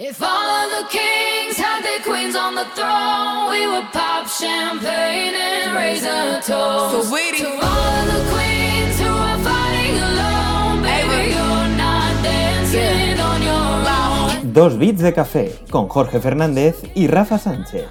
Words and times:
If 0.00 0.22
all 0.22 0.28
of 0.30 0.70
the 0.78 0.88
kings 0.90 1.56
had 1.56 1.82
their 1.82 1.98
queens 2.04 2.36
on 2.36 2.54
the 2.54 2.64
throne, 2.76 3.50
we 3.50 3.66
would 3.66 3.90
pop 3.90 4.28
champagne 4.28 5.34
and 5.34 5.74
raise 5.74 6.04
a 6.04 6.40
toast. 6.46 7.08
So 7.08 7.12
waiting 7.12 7.42
to 7.42 7.66
all 7.66 7.98
of 7.98 8.06
the 8.06 8.22
queens 8.30 9.00
who 9.00 9.10
are 9.10 9.38
fighting 9.42 9.98
alone, 9.98 10.82
baby, 10.82 11.34
you're 11.34 11.76
not 11.76 12.14
dancing 12.22 13.18
on 13.18 13.42
your 13.42 14.38
own. 14.38 14.52
Dos 14.52 14.78
bits 14.78 15.02
de 15.02 15.12
café 15.12 15.58
con 15.68 15.88
Jorge 15.88 16.20
Fernández 16.20 16.76
y 16.94 17.08
Rafa 17.08 17.40
Sánchez. 17.40 17.88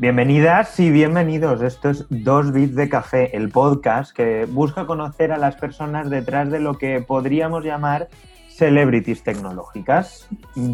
Bienvenidas 0.00 0.80
y 0.80 0.90
bienvenidos. 0.90 1.60
Esto 1.60 1.90
es 1.90 2.06
Dos 2.08 2.52
Bits 2.52 2.74
de 2.74 2.88
Café, 2.88 3.36
el 3.36 3.50
podcast 3.50 4.16
que 4.16 4.46
busca 4.46 4.86
conocer 4.86 5.30
a 5.30 5.36
las 5.36 5.56
personas 5.56 6.08
detrás 6.08 6.50
de 6.50 6.58
lo 6.58 6.78
que 6.78 7.02
podríamos 7.02 7.66
llamar 7.66 8.08
celebrities 8.48 9.22
tecnológicas. 9.22 10.26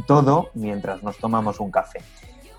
Todo 0.06 0.50
mientras 0.54 1.02
nos 1.02 1.18
tomamos 1.18 1.58
un 1.58 1.72
café. 1.72 2.02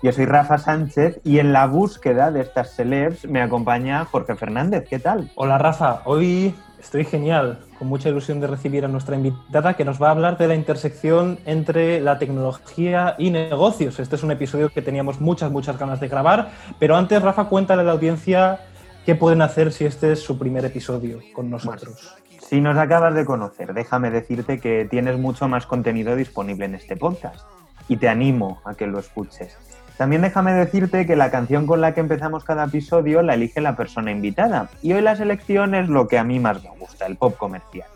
Yo 0.02 0.12
soy 0.12 0.26
Rafa 0.26 0.58
Sánchez 0.58 1.22
y 1.24 1.38
en 1.38 1.54
la 1.54 1.66
búsqueda 1.66 2.30
de 2.30 2.42
estas 2.42 2.74
celebs 2.74 3.26
me 3.26 3.40
acompaña 3.40 4.04
Jorge 4.04 4.34
Fernández. 4.34 4.86
¿Qué 4.90 4.98
tal? 4.98 5.30
Hola 5.36 5.56
Rafa, 5.56 6.02
hoy 6.04 6.54
estoy 6.80 7.04
genial, 7.04 7.58
con 7.78 7.88
mucha 7.88 8.08
ilusión 8.08 8.40
de 8.40 8.46
recibir 8.46 8.84
a 8.84 8.88
nuestra 8.88 9.16
invitada 9.16 9.74
que 9.74 9.84
nos 9.84 10.00
va 10.00 10.08
a 10.08 10.10
hablar 10.12 10.38
de 10.38 10.48
la 10.48 10.54
intersección 10.54 11.38
entre 11.44 12.00
la 12.00 12.18
tecnología 12.18 13.14
y 13.18 13.30
negocios. 13.30 13.98
Este 13.98 14.16
es 14.16 14.22
un 14.22 14.30
episodio 14.30 14.70
que 14.70 14.82
teníamos 14.82 15.20
muchas, 15.20 15.50
muchas 15.50 15.78
ganas 15.78 16.00
de 16.00 16.08
grabar, 16.08 16.50
pero 16.78 16.96
antes 16.96 17.20
Rafa, 17.22 17.44
cuéntale 17.44 17.82
a 17.82 17.84
la 17.84 17.92
audiencia 17.92 18.60
qué 19.04 19.14
pueden 19.14 19.42
hacer 19.42 19.72
si 19.72 19.84
este 19.84 20.12
es 20.12 20.20
su 20.20 20.38
primer 20.38 20.64
episodio 20.64 21.20
con 21.34 21.50
nosotros. 21.50 22.16
Si 22.40 22.60
nos 22.60 22.78
acabas 22.78 23.14
de 23.14 23.26
conocer, 23.26 23.74
déjame 23.74 24.10
decirte 24.10 24.58
que 24.58 24.86
tienes 24.90 25.18
mucho 25.18 25.48
más 25.48 25.66
contenido 25.66 26.16
disponible 26.16 26.64
en 26.64 26.74
este 26.74 26.96
podcast 26.96 27.46
y 27.88 27.96
te 27.96 28.08
animo 28.08 28.60
a 28.64 28.74
que 28.74 28.86
lo 28.86 28.98
escuches. 28.98 29.56
También 29.98 30.22
déjame 30.22 30.52
decirte 30.54 31.06
que 31.06 31.16
la 31.16 31.32
canción 31.32 31.66
con 31.66 31.80
la 31.80 31.92
que 31.92 31.98
empezamos 32.00 32.44
cada 32.44 32.66
episodio 32.66 33.20
la 33.20 33.34
elige 33.34 33.60
la 33.60 33.74
persona 33.74 34.12
invitada 34.12 34.70
y 34.80 34.92
hoy 34.92 35.02
la 35.02 35.16
selección 35.16 35.74
es 35.74 35.88
lo 35.88 36.06
que 36.06 36.18
a 36.18 36.24
mí 36.24 36.38
más 36.38 36.62
me 36.62 36.70
gusta, 36.78 37.04
el 37.06 37.16
pop 37.16 37.36
comercial. 37.36 37.88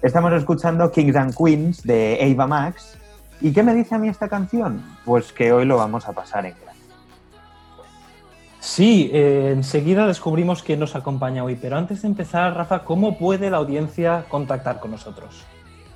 Estamos 0.00 0.32
escuchando 0.32 0.92
Kings 0.92 1.16
and 1.16 1.34
Queens 1.36 1.82
de 1.82 2.18
Ava 2.22 2.46
Max 2.46 2.96
¿y 3.40 3.52
qué 3.52 3.64
me 3.64 3.74
dice 3.74 3.96
a 3.96 3.98
mí 3.98 4.08
esta 4.08 4.28
canción? 4.28 4.84
Pues 5.04 5.32
que 5.32 5.52
hoy 5.52 5.64
lo 5.64 5.76
vamos 5.76 6.06
a 6.06 6.12
pasar 6.12 6.46
en 6.46 6.52
grande. 6.52 6.70
Sí, 8.60 9.10
eh, 9.12 9.50
enseguida 9.52 10.06
descubrimos 10.06 10.62
quién 10.62 10.78
nos 10.78 10.94
acompaña 10.94 11.42
hoy, 11.42 11.56
pero 11.56 11.76
antes 11.76 12.02
de 12.02 12.08
empezar, 12.08 12.54
Rafa, 12.54 12.84
¿cómo 12.84 13.18
puede 13.18 13.50
la 13.50 13.56
audiencia 13.56 14.24
contactar 14.28 14.78
con 14.78 14.92
nosotros? 14.92 15.44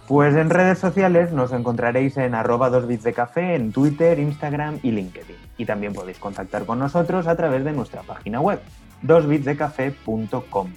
Pues 0.08 0.34
en 0.34 0.50
redes 0.50 0.78
sociales 0.78 1.32
nos 1.32 1.52
encontraréis 1.52 2.16
en 2.16 2.34
arroba 2.34 2.70
dos 2.70 2.86
bits 2.86 3.04
de 3.04 3.12
café, 3.12 3.54
en 3.54 3.70
Twitter, 3.70 4.18
Instagram 4.18 4.80
y 4.82 4.90
LinkedIn. 4.90 5.43
Y 5.56 5.66
también 5.66 5.92
podéis 5.92 6.18
contactar 6.18 6.64
con 6.66 6.78
nosotros 6.78 7.26
a 7.26 7.36
través 7.36 7.64
de 7.64 7.72
nuestra 7.72 8.02
página 8.02 8.40
web, 8.40 8.60
dosbitsdecafé.com. 9.02 10.68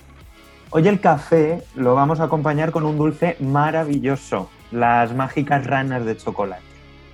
Hoy 0.69 0.87
el 0.87 0.99
café 0.99 1.63
lo 1.75 1.95
vamos 1.95 2.19
a 2.19 2.25
acompañar 2.25 2.71
con 2.71 2.85
un 2.85 2.97
dulce 2.97 3.37
maravilloso, 3.39 4.49
las 4.71 5.13
mágicas 5.13 5.65
ranas 5.65 6.05
de 6.05 6.17
chocolate. 6.17 6.61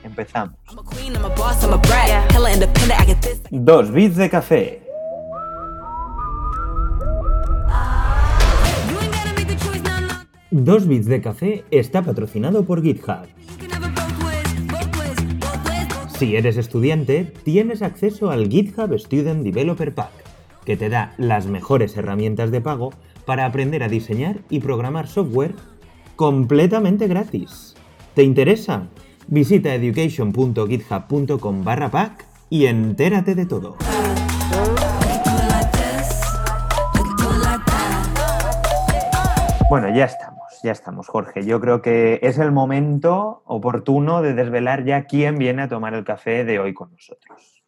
Empezamos. 0.03 0.55
Dos 3.51 3.91
bits 3.91 4.15
de 4.17 4.29
café. 4.29 4.83
Dos 10.51 10.87
bits 10.87 11.05
de 11.05 11.21
café 11.21 11.65
está 11.71 12.01
patrocinado 12.01 12.65
por 12.65 12.83
GitHub. 12.83 13.27
Si 16.23 16.37
eres 16.37 16.55
estudiante, 16.55 17.33
tienes 17.43 17.81
acceso 17.81 18.31
al 18.31 18.47
GitHub 18.47 18.97
Student 18.97 19.43
Developer 19.43 19.93
Pack, 19.93 20.13
que 20.63 20.77
te 20.77 20.87
da 20.87 21.13
las 21.17 21.47
mejores 21.47 21.97
herramientas 21.97 22.49
de 22.49 22.61
pago 22.61 22.93
para 23.25 23.45
aprender 23.45 23.83
a 23.83 23.89
diseñar 23.89 24.39
y 24.49 24.61
programar 24.61 25.09
software 25.09 25.53
completamente 26.15 27.09
gratis. 27.09 27.75
¿Te 28.13 28.23
interesa? 28.23 28.87
Visita 29.27 29.75
education.github.com 29.75 31.63
barra 31.65 31.91
pack 31.91 32.25
y 32.49 32.67
entérate 32.67 33.35
de 33.35 33.45
todo. 33.45 33.75
Bueno, 39.69 39.93
ya 39.93 40.05
estamos, 40.05 40.32
ya 40.63 40.71
estamos, 40.71 41.07
Jorge. 41.07 41.45
Yo 41.45 41.59
creo 41.59 41.81
que 41.81 42.19
es 42.23 42.39
el 42.39 42.51
momento 42.51 43.43
oportuno 43.45 44.21
de 44.21 44.33
desvelar 44.33 44.85
ya 44.85 45.05
quién 45.05 45.37
viene 45.37 45.63
a 45.63 45.67
tomar 45.67 45.93
el 45.93 46.05
café 46.05 46.45
de 46.45 46.57
hoy 46.57 46.73
con 46.73 46.91
nosotros. 46.91 47.63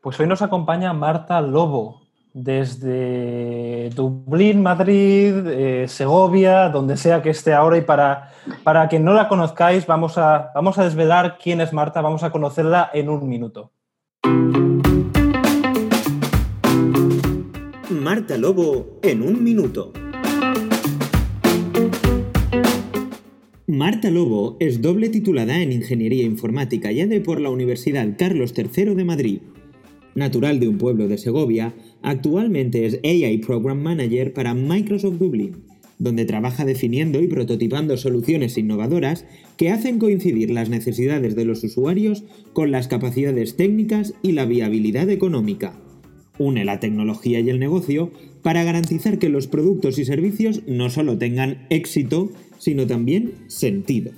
Pues 0.00 0.18
hoy 0.20 0.28
nos 0.28 0.42
acompaña 0.42 0.92
Marta 0.92 1.40
Lobo, 1.40 2.02
desde 2.32 3.90
Dublín, 3.90 4.62
Madrid, 4.62 5.46
eh, 5.46 5.86
Segovia, 5.88 6.68
donde 6.68 6.96
sea 6.96 7.20
que 7.20 7.30
esté 7.30 7.52
ahora. 7.52 7.76
Y 7.78 7.82
para, 7.82 8.30
para 8.62 8.88
quien 8.88 9.04
no 9.04 9.12
la 9.12 9.28
conozcáis, 9.28 9.86
vamos 9.86 10.18
a, 10.18 10.52
vamos 10.54 10.78
a 10.78 10.84
desvelar 10.84 11.36
quién 11.42 11.60
es 11.60 11.72
Marta, 11.72 12.00
vamos 12.00 12.22
a 12.22 12.30
conocerla 12.30 12.90
en 12.94 13.08
un 13.08 13.28
minuto. 13.28 13.72
Marta 17.90 18.36
Lobo 18.38 18.98
en 19.02 19.22
un 19.22 19.42
minuto. 19.42 19.92
Marta 23.72 24.10
Lobo 24.10 24.58
es 24.60 24.82
doble 24.82 25.08
titulada 25.08 25.62
en 25.62 25.72
Ingeniería 25.72 26.24
Informática 26.24 26.92
y 26.92 27.00
ADE 27.00 27.22
por 27.22 27.40
la 27.40 27.48
Universidad 27.48 28.06
Carlos 28.18 28.52
III 28.54 28.94
de 28.94 29.04
Madrid. 29.06 29.38
Natural 30.14 30.60
de 30.60 30.68
un 30.68 30.76
pueblo 30.76 31.08
de 31.08 31.16
Segovia, 31.16 31.74
actualmente 32.02 32.84
es 32.84 33.00
AI 33.02 33.38
Program 33.38 33.80
Manager 33.80 34.34
para 34.34 34.52
Microsoft 34.52 35.14
Dublín, 35.14 35.62
donde 35.98 36.26
trabaja 36.26 36.66
definiendo 36.66 37.22
y 37.22 37.28
prototipando 37.28 37.96
soluciones 37.96 38.58
innovadoras 38.58 39.24
que 39.56 39.70
hacen 39.70 39.98
coincidir 39.98 40.50
las 40.50 40.68
necesidades 40.68 41.34
de 41.34 41.46
los 41.46 41.64
usuarios 41.64 42.24
con 42.52 42.72
las 42.72 42.88
capacidades 42.88 43.56
técnicas 43.56 44.12
y 44.20 44.32
la 44.32 44.44
viabilidad 44.44 45.08
económica. 45.08 45.80
Une 46.38 46.64
la 46.64 46.80
tecnología 46.80 47.40
y 47.40 47.50
el 47.50 47.58
negocio 47.58 48.10
para 48.42 48.64
garantizar 48.64 49.18
que 49.18 49.28
los 49.28 49.46
productos 49.46 49.98
y 49.98 50.04
servicios 50.04 50.62
no 50.66 50.90
solo 50.90 51.18
tengan 51.18 51.66
éxito, 51.70 52.30
sino 52.58 52.86
también 52.86 53.34
sentido. 53.48 54.12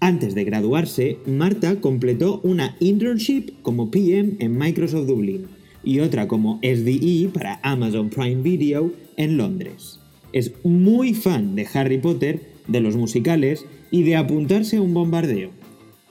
Antes 0.00 0.34
de 0.34 0.44
graduarse, 0.44 1.18
Marta 1.26 1.80
completó 1.80 2.40
una 2.42 2.76
internship 2.80 3.62
como 3.62 3.90
PM 3.90 4.32
en 4.40 4.58
Microsoft 4.58 5.06
Dublín 5.06 5.46
y 5.84 6.00
otra 6.00 6.28
como 6.28 6.58
SDE 6.62 7.30
para 7.32 7.60
Amazon 7.62 8.10
Prime 8.10 8.42
Video 8.42 8.92
en 9.16 9.36
Londres. 9.36 10.00
Es 10.32 10.52
muy 10.64 11.14
fan 11.14 11.54
de 11.54 11.66
Harry 11.72 11.98
Potter, 11.98 12.40
de 12.66 12.80
los 12.80 12.96
musicales 12.96 13.64
y 13.90 14.02
de 14.02 14.16
apuntarse 14.16 14.78
a 14.78 14.82
un 14.82 14.94
bombardeo. 14.94 15.61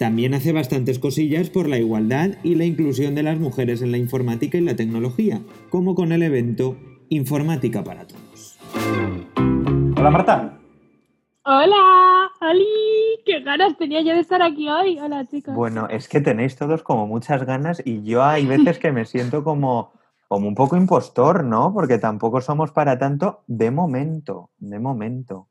También 0.02 0.34
hace 0.34 0.52
bastantes 0.52 0.98
cosillas 0.98 1.52
por 1.52 1.70
la 1.70 1.78
igualdad 1.78 2.32
y 2.42 2.56
la 2.56 2.66
inclusión 2.66 3.14
de 3.14 3.22
las 3.22 3.38
mujeres 3.38 3.84
en 3.84 3.92
la 3.92 4.00
informática 4.00 4.58
y 4.58 4.62
la 4.62 4.76
tecnología, 4.76 5.42
como 5.70 5.94
con 5.94 6.12
el 6.12 6.24
evento 6.24 6.76
Informática 7.10 7.84
para 7.84 8.08
Todos. 8.08 8.58
Hola 9.96 10.10
Marta. 10.10 10.58
Hola, 11.46 12.32
Ali, 12.40 12.66
qué 13.28 13.42
ganas 13.42 13.78
tenía 13.78 14.02
yo 14.02 14.16
de 14.16 14.22
estar 14.22 14.42
aquí 14.42 14.68
hoy. 14.68 14.98
Hola, 14.98 15.28
chicos. 15.28 15.54
Bueno, 15.54 15.88
es 15.88 16.10
que 16.10 16.20
tenéis 16.20 16.56
todos 16.56 16.82
como 16.82 17.06
muchas 17.06 17.46
ganas 17.46 17.80
y 17.86 18.02
yo 18.02 18.24
hay 18.24 18.48
veces 18.48 18.80
que 18.80 18.92
me 18.92 19.06
siento 19.06 19.44
como, 19.44 19.92
como 20.28 20.48
un 20.48 20.56
poco 20.56 20.78
impostor, 20.78 21.44
¿no? 21.44 21.76
Porque 21.76 22.00
tampoco 22.00 22.42
somos 22.42 22.72
para 22.72 22.98
tanto 22.98 23.44
de 23.46 23.70
momento, 23.70 24.50
de 24.58 24.80
momento. 24.80 25.48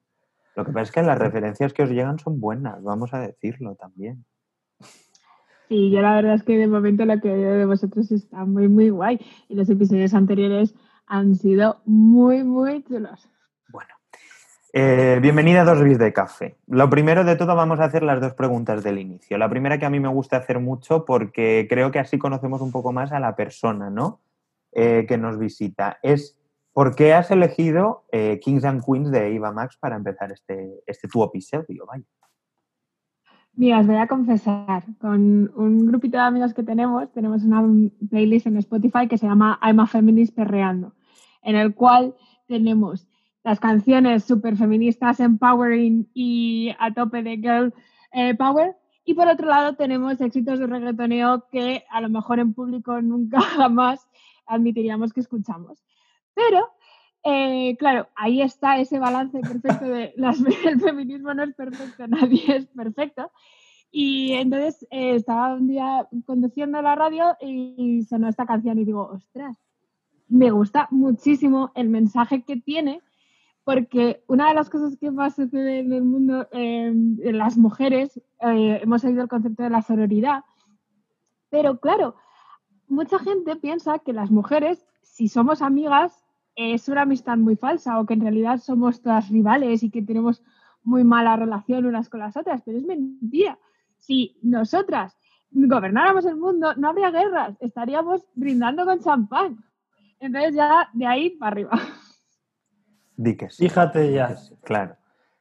Lo 0.56 0.64
que 0.64 0.72
pasa 0.72 0.82
es 0.82 0.90
que 0.90 1.02
las 1.02 1.20
referencias 1.20 1.72
que 1.72 1.84
os 1.84 1.90
llegan 1.90 2.18
son 2.18 2.40
buenas, 2.40 2.82
vamos 2.82 3.14
a 3.14 3.20
decirlo 3.20 3.76
también. 3.76 4.24
Sí, 5.70 5.88
yo 5.92 6.02
la 6.02 6.16
verdad 6.16 6.34
es 6.34 6.42
que 6.42 6.58
de 6.58 6.66
momento 6.66 7.04
lo 7.04 7.20
que 7.20 7.28
de 7.28 7.64
vosotros 7.64 8.10
está 8.10 8.44
muy, 8.44 8.66
muy 8.66 8.90
guay. 8.90 9.20
Y 9.48 9.54
los 9.54 9.70
episodios 9.70 10.14
anteriores 10.14 10.74
han 11.06 11.36
sido 11.36 11.80
muy, 11.84 12.42
muy 12.42 12.82
chulos. 12.82 13.30
Bueno, 13.68 13.94
eh, 14.72 15.20
bienvenida 15.22 15.60
a 15.60 15.64
Dos 15.64 15.84
Bits 15.84 16.00
de 16.00 16.12
Café. 16.12 16.56
Lo 16.66 16.90
primero 16.90 17.22
de 17.22 17.36
todo 17.36 17.54
vamos 17.54 17.78
a 17.78 17.84
hacer 17.84 18.02
las 18.02 18.20
dos 18.20 18.34
preguntas 18.34 18.82
del 18.82 18.98
inicio. 18.98 19.38
La 19.38 19.48
primera 19.48 19.78
que 19.78 19.86
a 19.86 19.90
mí 19.90 20.00
me 20.00 20.08
gusta 20.08 20.38
hacer 20.38 20.58
mucho 20.58 21.04
porque 21.04 21.68
creo 21.70 21.92
que 21.92 22.00
así 22.00 22.18
conocemos 22.18 22.60
un 22.62 22.72
poco 22.72 22.90
más 22.92 23.12
a 23.12 23.20
la 23.20 23.36
persona, 23.36 23.90
¿no? 23.90 24.22
Eh, 24.72 25.06
que 25.06 25.18
nos 25.18 25.38
visita. 25.38 26.00
Es 26.02 26.36
¿por 26.72 26.96
qué 26.96 27.14
has 27.14 27.30
elegido 27.30 28.06
eh, 28.10 28.40
Kings 28.40 28.64
and 28.64 28.84
Queens 28.84 29.12
de 29.12 29.36
Eva 29.36 29.52
Max 29.52 29.76
para 29.78 29.94
empezar 29.94 30.32
este, 30.32 30.82
este 30.84 31.06
tu 31.06 31.22
episodio? 31.22 31.86
Vaya. 31.86 32.02
Mira, 33.60 33.80
os 33.80 33.86
voy 33.86 33.96
a 33.96 34.06
confesar, 34.06 34.84
con 34.98 35.52
un 35.54 35.84
grupito 35.84 36.16
de 36.16 36.22
amigos 36.22 36.54
que 36.54 36.62
tenemos, 36.62 37.12
tenemos 37.12 37.42
una 37.42 37.62
playlist 38.08 38.46
en 38.46 38.56
Spotify 38.56 39.06
que 39.06 39.18
se 39.18 39.26
llama 39.26 39.60
I'm 39.62 39.80
a 39.80 39.86
Feminist 39.86 40.34
Perreando, 40.34 40.94
en 41.42 41.56
el 41.56 41.74
cual 41.74 42.14
tenemos 42.46 43.06
las 43.44 43.60
canciones 43.60 44.24
súper 44.24 44.56
feministas, 44.56 45.20
empowering 45.20 46.08
y 46.14 46.74
a 46.78 46.94
tope 46.94 47.22
de 47.22 47.36
girl 47.36 47.74
eh, 48.14 48.34
power. 48.34 48.76
Y 49.04 49.12
por 49.12 49.28
otro 49.28 49.46
lado 49.46 49.74
tenemos 49.74 50.18
éxitos 50.22 50.58
de 50.58 50.66
reggaetoneo 50.66 51.46
que 51.50 51.84
a 51.90 52.00
lo 52.00 52.08
mejor 52.08 52.38
en 52.38 52.54
público 52.54 53.02
nunca 53.02 53.40
jamás 53.58 54.08
admitiríamos 54.46 55.12
que 55.12 55.20
escuchamos. 55.20 55.84
Pero, 56.32 56.66
eh, 57.22 57.76
claro, 57.78 58.08
ahí 58.14 58.40
está 58.40 58.78
ese 58.78 58.98
balance 58.98 59.40
perfecto 59.40 59.86
de 59.86 60.12
las, 60.16 60.40
el 60.40 60.80
feminismo 60.80 61.34
no 61.34 61.44
es 61.44 61.54
perfecto, 61.54 62.06
nadie 62.08 62.56
es 62.56 62.66
perfecto. 62.66 63.30
Y 63.92 64.32
entonces 64.32 64.86
eh, 64.90 65.16
estaba 65.16 65.54
un 65.54 65.66
día 65.66 66.08
conduciendo 66.24 66.80
la 66.80 66.94
radio 66.94 67.36
y 67.40 68.04
sonó 68.04 68.28
esta 68.28 68.46
canción 68.46 68.78
y 68.78 68.84
digo, 68.84 69.10
ostras, 69.12 69.56
me 70.28 70.50
gusta 70.52 70.86
muchísimo 70.92 71.72
el 71.74 71.88
mensaje 71.88 72.42
que 72.42 72.56
tiene, 72.56 73.02
porque 73.64 74.22
una 74.28 74.48
de 74.48 74.54
las 74.54 74.70
cosas 74.70 74.96
que 74.96 75.10
más 75.10 75.34
sucede 75.34 75.80
en 75.80 75.92
el 75.92 76.04
mundo, 76.04 76.48
eh, 76.52 76.86
en 76.86 77.38
las 77.38 77.56
mujeres, 77.56 78.16
eh, 78.40 78.80
hemos 78.82 79.04
oído 79.04 79.22
el 79.22 79.28
concepto 79.28 79.64
de 79.64 79.70
la 79.70 79.82
sororidad, 79.82 80.44
pero 81.50 81.80
claro, 81.80 82.14
mucha 82.86 83.18
gente 83.18 83.56
piensa 83.56 83.98
que 83.98 84.12
las 84.12 84.30
mujeres, 84.30 84.86
si 85.02 85.26
somos 85.26 85.62
amigas, 85.62 86.19
es 86.54 86.88
una 86.88 87.02
amistad 87.02 87.36
muy 87.36 87.56
falsa 87.56 87.98
o 87.98 88.06
que 88.06 88.14
en 88.14 88.20
realidad 88.20 88.58
somos 88.58 89.00
todas 89.02 89.28
rivales 89.28 89.82
y 89.82 89.90
que 89.90 90.02
tenemos 90.02 90.42
muy 90.82 91.04
mala 91.04 91.36
relación 91.36 91.86
unas 91.86 92.08
con 92.08 92.20
las 92.20 92.36
otras, 92.36 92.62
pero 92.64 92.78
es 92.78 92.84
mentira. 92.84 93.58
Si 93.96 94.38
nosotras 94.42 95.16
gobernáramos 95.50 96.24
el 96.26 96.36
mundo, 96.36 96.74
no 96.74 96.88
habría 96.88 97.10
guerras, 97.10 97.56
estaríamos 97.60 98.26
brindando 98.34 98.84
con 98.84 99.00
champán. 99.00 99.64
Entonces 100.18 100.54
ya 100.54 100.88
de 100.92 101.06
ahí 101.06 101.30
para 101.30 101.52
arriba. 101.52 101.80
Di 103.16 103.36
que 103.36 103.50
sí. 103.50 103.68
Fíjate 103.68 104.12
ya. 104.12 104.36
Claro. 104.62 104.96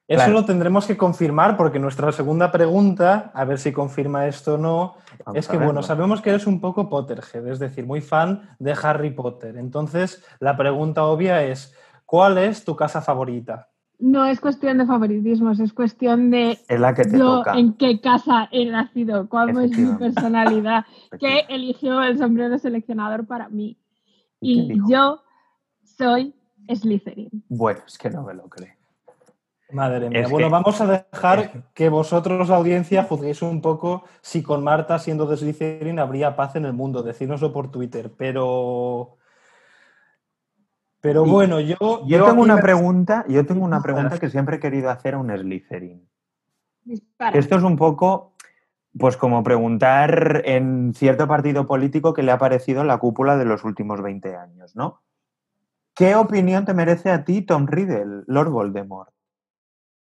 Eso 0.09 0.17
Claro. 0.25 0.33
lo 0.33 0.45
tendremos 0.45 0.87
que 0.87 0.97
confirmar 0.97 1.55
porque 1.55 1.77
nuestra 1.77 2.11
segunda 2.11 2.51
pregunta, 2.51 3.29
a 3.31 3.45
ver 3.45 3.59
si 3.59 3.71
confirma 3.71 4.25
esto 4.25 4.55
o 4.55 4.57
no, 4.57 4.95
Vamos 5.23 5.37
es 5.37 5.47
que, 5.47 5.57
bueno, 5.57 5.83
sabemos 5.83 6.19
que 6.19 6.31
eres 6.31 6.47
un 6.47 6.59
poco 6.59 6.89
Potterhead, 6.89 7.45
es 7.47 7.59
decir, 7.59 7.85
muy 7.85 8.01
fan 8.01 8.41
de 8.57 8.75
Harry 8.81 9.11
Potter. 9.11 9.55
Entonces, 9.55 10.25
la 10.39 10.57
pregunta 10.57 11.05
obvia 11.05 11.43
es, 11.43 11.75
¿cuál 12.07 12.39
es 12.39 12.65
tu 12.65 12.75
casa 12.75 13.01
favorita? 13.01 13.69
No 13.99 14.25
es 14.25 14.39
cuestión 14.39 14.79
de 14.79 14.87
favoritismos, 14.87 15.59
es 15.59 15.73
cuestión 15.73 16.31
de 16.31 16.57
Es 16.67 16.79
la 16.79 16.95
que 16.95 17.03
te 17.03 17.15
yo 17.15 17.39
toca. 17.39 17.53
en 17.59 17.73
qué 17.73 18.01
casa 18.01 18.49
he 18.51 18.65
nacido, 18.65 19.29
cuál 19.29 19.49
es 19.63 19.77
mi 19.77 19.93
personalidad, 19.93 20.85
que 21.19 21.45
eligió 21.49 22.01
el 22.01 22.17
sombrero 22.17 22.57
seleccionador 22.57 23.27
para 23.27 23.47
mí. 23.49 23.77
¿Y 24.41 24.79
yo 24.89 25.21
soy 25.83 26.33
Slytherin. 26.73 27.43
Bueno, 27.49 27.81
es 27.85 27.97
que 27.97 28.09
no 28.09 28.23
me 28.23 28.33
lo 28.33 28.43
creo. 28.49 28.78
Madre 29.71 30.09
mía. 30.09 30.21
Es 30.21 30.29
bueno, 30.29 30.47
que- 30.47 30.51
vamos 30.51 30.81
a 30.81 30.87
dejar 30.87 31.65
que- 31.73 31.89
vosotros, 31.89 32.49
audiencia, 32.49 33.03
juzguéis 33.03 33.41
un 33.41 33.61
poco 33.61 34.03
si 34.21 34.41
con 34.41 34.63
Marta 34.63 34.97
siendo 34.99 35.25
de 35.27 35.37
Slytherin 35.37 35.99
habría 35.99 36.35
paz 36.35 36.55
en 36.55 36.65
el 36.65 36.73
mundo. 36.73 37.03
Decírnoslo 37.03 37.53
por 37.53 37.69
Twitter. 37.71 38.11
Pero. 38.17 39.15
Pero 41.01 41.23
bueno, 41.25 41.59
yo. 41.59 41.77
Yo 42.07 42.25
tengo 42.25 42.41
una 42.41 42.55
me- 42.55 42.61
pregunta, 42.61 43.23
yo 43.29 43.45
tengo 43.45 43.63
una 43.63 43.81
pregunta 43.81 44.17
que 44.19 44.29
siempre 44.29 44.57
he 44.57 44.59
querido 44.59 44.89
hacer 44.89 45.13
a 45.13 45.17
un 45.19 45.29
Slytherin. 45.29 46.05
Dispara. 46.83 47.37
Esto 47.37 47.55
es 47.57 47.63
un 47.63 47.77
poco, 47.77 48.33
pues 48.97 49.15
como 49.15 49.43
preguntar 49.43 50.41
en 50.45 50.93
cierto 50.95 51.27
partido 51.27 51.65
político 51.67 52.13
que 52.13 52.23
le 52.23 52.31
ha 52.31 52.37
parecido 52.37 52.83
la 52.83 52.97
cúpula 52.97 53.37
de 53.37 53.45
los 53.45 53.63
últimos 53.63 54.01
20 54.01 54.35
años, 54.35 54.75
¿no? 54.75 55.01
¿Qué 55.93 56.15
opinión 56.15 56.65
te 56.65 56.73
merece 56.73 57.11
a 57.11 57.23
ti 57.23 57.43
Tom 57.43 57.67
Riddle, 57.67 58.23
Lord 58.27 58.49
Voldemort? 58.49 59.11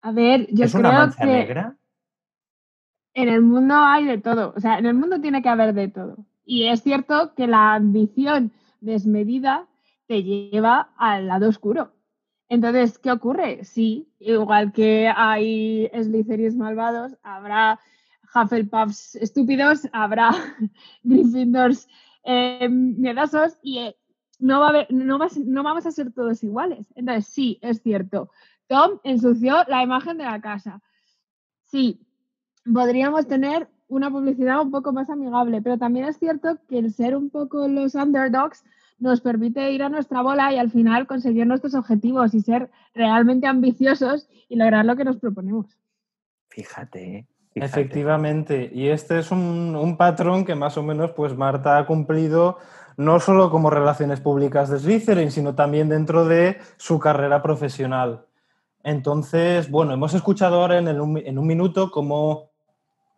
A 0.02 0.12
ver, 0.12 0.46
yo 0.52 0.64
¿Es 0.64 0.74
una 0.74 0.88
creo 0.88 1.00
mancha 1.00 1.24
que 1.24 1.30
negra? 1.30 1.76
en 3.14 3.28
el 3.28 3.42
mundo 3.42 3.74
hay 3.76 4.04
de 4.06 4.18
todo. 4.18 4.52
O 4.56 4.60
sea, 4.60 4.78
en 4.78 4.86
el 4.86 4.94
mundo 4.94 5.20
tiene 5.20 5.42
que 5.42 5.48
haber 5.48 5.74
de 5.74 5.88
todo. 5.88 6.16
Y 6.44 6.66
es 6.68 6.82
cierto 6.82 7.34
que 7.34 7.46
la 7.46 7.74
ambición 7.74 8.52
desmedida 8.80 9.66
te 10.06 10.22
lleva 10.22 10.90
al 10.96 11.26
lado 11.26 11.48
oscuro. 11.48 11.92
Entonces, 12.48 12.98
¿qué 12.98 13.12
ocurre? 13.12 13.64
Sí, 13.64 14.08
igual 14.18 14.72
que 14.72 15.08
hay 15.14 15.88
Slytherins 15.94 16.56
malvados, 16.56 17.16
habrá 17.22 17.78
Hufflepuffs 18.34 19.14
estúpidos, 19.16 19.88
habrá 19.92 20.30
Gryffindors 21.04 21.88
eh, 22.24 22.68
miedosos 22.68 23.58
y 23.62 23.78
eh, 23.78 23.96
no, 24.40 24.60
va 24.60 24.66
a 24.66 24.68
haber- 24.70 24.86
no, 24.90 25.18
va 25.18 25.28
no 25.44 25.62
vamos 25.62 25.86
a 25.86 25.90
ser 25.92 26.12
todos 26.12 26.42
iguales. 26.42 26.92
Entonces, 26.96 27.26
sí, 27.32 27.58
es 27.62 27.82
cierto. 27.82 28.30
Tom 28.70 29.00
ensució 29.02 29.64
la 29.66 29.82
imagen 29.82 30.16
de 30.16 30.22
la 30.22 30.40
casa. 30.40 30.80
Sí, 31.66 32.06
podríamos 32.72 33.26
tener 33.26 33.68
una 33.88 34.08
publicidad 34.12 34.62
un 34.62 34.70
poco 34.70 34.92
más 34.92 35.10
amigable, 35.10 35.60
pero 35.60 35.76
también 35.76 36.04
es 36.04 36.18
cierto 36.18 36.56
que 36.68 36.78
el 36.78 36.94
ser 36.94 37.16
un 37.16 37.30
poco 37.30 37.66
los 37.66 37.96
underdogs 37.96 38.62
nos 39.00 39.20
permite 39.22 39.72
ir 39.72 39.82
a 39.82 39.88
nuestra 39.88 40.22
bola 40.22 40.52
y 40.52 40.58
al 40.58 40.70
final 40.70 41.08
conseguir 41.08 41.48
nuestros 41.48 41.74
objetivos 41.74 42.32
y 42.32 42.42
ser 42.42 42.70
realmente 42.94 43.48
ambiciosos 43.48 44.28
y 44.48 44.54
lograr 44.54 44.84
lo 44.84 44.94
que 44.94 45.04
nos 45.04 45.16
proponemos. 45.16 45.66
Fíjate, 46.48 47.16
¿eh? 47.16 47.26
Fíjate. 47.52 47.80
Efectivamente, 47.80 48.70
y 48.72 48.86
este 48.86 49.18
es 49.18 49.32
un, 49.32 49.74
un 49.74 49.96
patrón 49.96 50.44
que 50.44 50.54
más 50.54 50.78
o 50.78 50.84
menos 50.84 51.10
pues 51.10 51.36
Marta 51.36 51.76
ha 51.76 51.86
cumplido 51.86 52.58
no 52.96 53.18
solo 53.18 53.50
como 53.50 53.68
relaciones 53.68 54.20
públicas 54.20 54.70
de 54.70 54.78
Slytherin, 54.78 55.32
sino 55.32 55.56
también 55.56 55.88
dentro 55.88 56.24
de 56.24 56.58
su 56.76 57.00
carrera 57.00 57.42
profesional. 57.42 58.26
Entonces, 58.82 59.70
bueno, 59.70 59.92
hemos 59.92 60.14
escuchado 60.14 60.60
ahora 60.60 60.78
en, 60.78 60.88
en 60.88 61.38
un 61.38 61.46
minuto 61.46 61.90
cómo, 61.90 62.50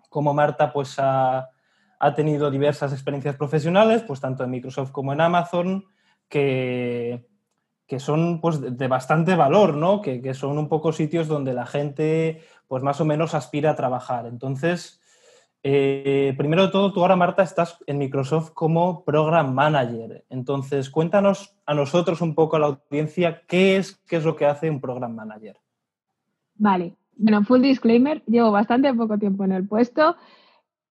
cómo 0.08 0.34
Marta 0.34 0.72
pues 0.72 0.98
ha, 0.98 1.50
ha 1.98 2.14
tenido 2.14 2.50
diversas 2.50 2.92
experiencias 2.92 3.36
profesionales, 3.36 4.02
pues 4.02 4.20
tanto 4.20 4.42
en 4.42 4.50
Microsoft 4.50 4.90
como 4.90 5.12
en 5.12 5.20
Amazon, 5.20 5.84
que, 6.28 7.28
que 7.86 8.00
son 8.00 8.40
pues 8.40 8.60
de, 8.60 8.70
de 8.70 8.88
bastante 8.88 9.36
valor, 9.36 9.74
¿no? 9.74 10.00
Que, 10.00 10.22
que 10.22 10.34
son 10.34 10.58
un 10.58 10.68
poco 10.68 10.92
sitios 10.92 11.28
donde 11.28 11.52
la 11.52 11.66
gente 11.66 12.40
pues 12.66 12.82
más 12.82 13.00
o 13.02 13.04
menos 13.04 13.34
aspira 13.34 13.72
a 13.72 13.76
trabajar. 13.76 14.26
Entonces, 14.26 15.01
eh, 15.64 16.34
primero 16.36 16.66
de 16.66 16.72
todo, 16.72 16.92
tú 16.92 17.00
ahora, 17.00 17.14
Marta, 17.14 17.42
estás 17.42 17.78
en 17.86 17.98
Microsoft 17.98 18.50
como 18.50 19.04
Program 19.04 19.54
Manager. 19.54 20.24
Entonces, 20.28 20.90
cuéntanos 20.90 21.54
a 21.66 21.74
nosotros 21.74 22.20
un 22.20 22.34
poco, 22.34 22.56
a 22.56 22.58
la 22.58 22.66
audiencia, 22.66 23.42
qué 23.46 23.76
es, 23.76 23.96
qué 24.08 24.16
es 24.16 24.24
lo 24.24 24.34
que 24.34 24.46
hace 24.46 24.68
un 24.68 24.80
Program 24.80 25.14
Manager. 25.14 25.56
Vale, 26.56 26.96
bueno, 27.16 27.44
full 27.44 27.60
disclaimer, 27.60 28.24
llevo 28.26 28.50
bastante 28.50 28.92
poco 28.92 29.18
tiempo 29.18 29.44
en 29.44 29.52
el 29.52 29.66
puesto. 29.66 30.16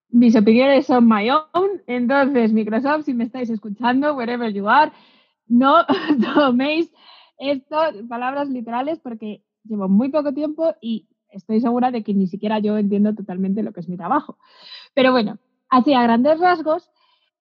Mis 0.09 0.35
opiniones 0.35 0.85
son 0.85 1.07
my 1.07 1.29
own, 1.29 1.81
entonces 1.87 2.53
Microsoft, 2.53 3.05
si 3.05 3.13
me 3.13 3.25
estáis 3.25 3.49
escuchando, 3.49 4.15
wherever 4.15 4.51
you 4.51 4.67
are, 4.69 4.91
no 5.47 5.85
toméis 6.35 6.91
esto, 7.37 7.77
palabras 8.07 8.49
literales, 8.49 8.99
porque 8.99 9.43
llevo 9.63 9.89
muy 9.89 10.09
poco 10.09 10.33
tiempo 10.33 10.75
y 10.81 11.07
estoy 11.31 11.61
segura 11.61 11.91
de 11.91 12.03
que 12.03 12.13
ni 12.13 12.27
siquiera 12.27 12.59
yo 12.59 12.77
entiendo 12.77 13.13
totalmente 13.13 13.63
lo 13.63 13.73
que 13.73 13.79
es 13.79 13.89
mi 13.89 13.97
trabajo. 13.97 14.37
Pero 14.93 15.11
bueno, 15.11 15.39
así 15.69 15.93
a 15.93 16.03
grandes 16.03 16.39
rasgos, 16.39 16.89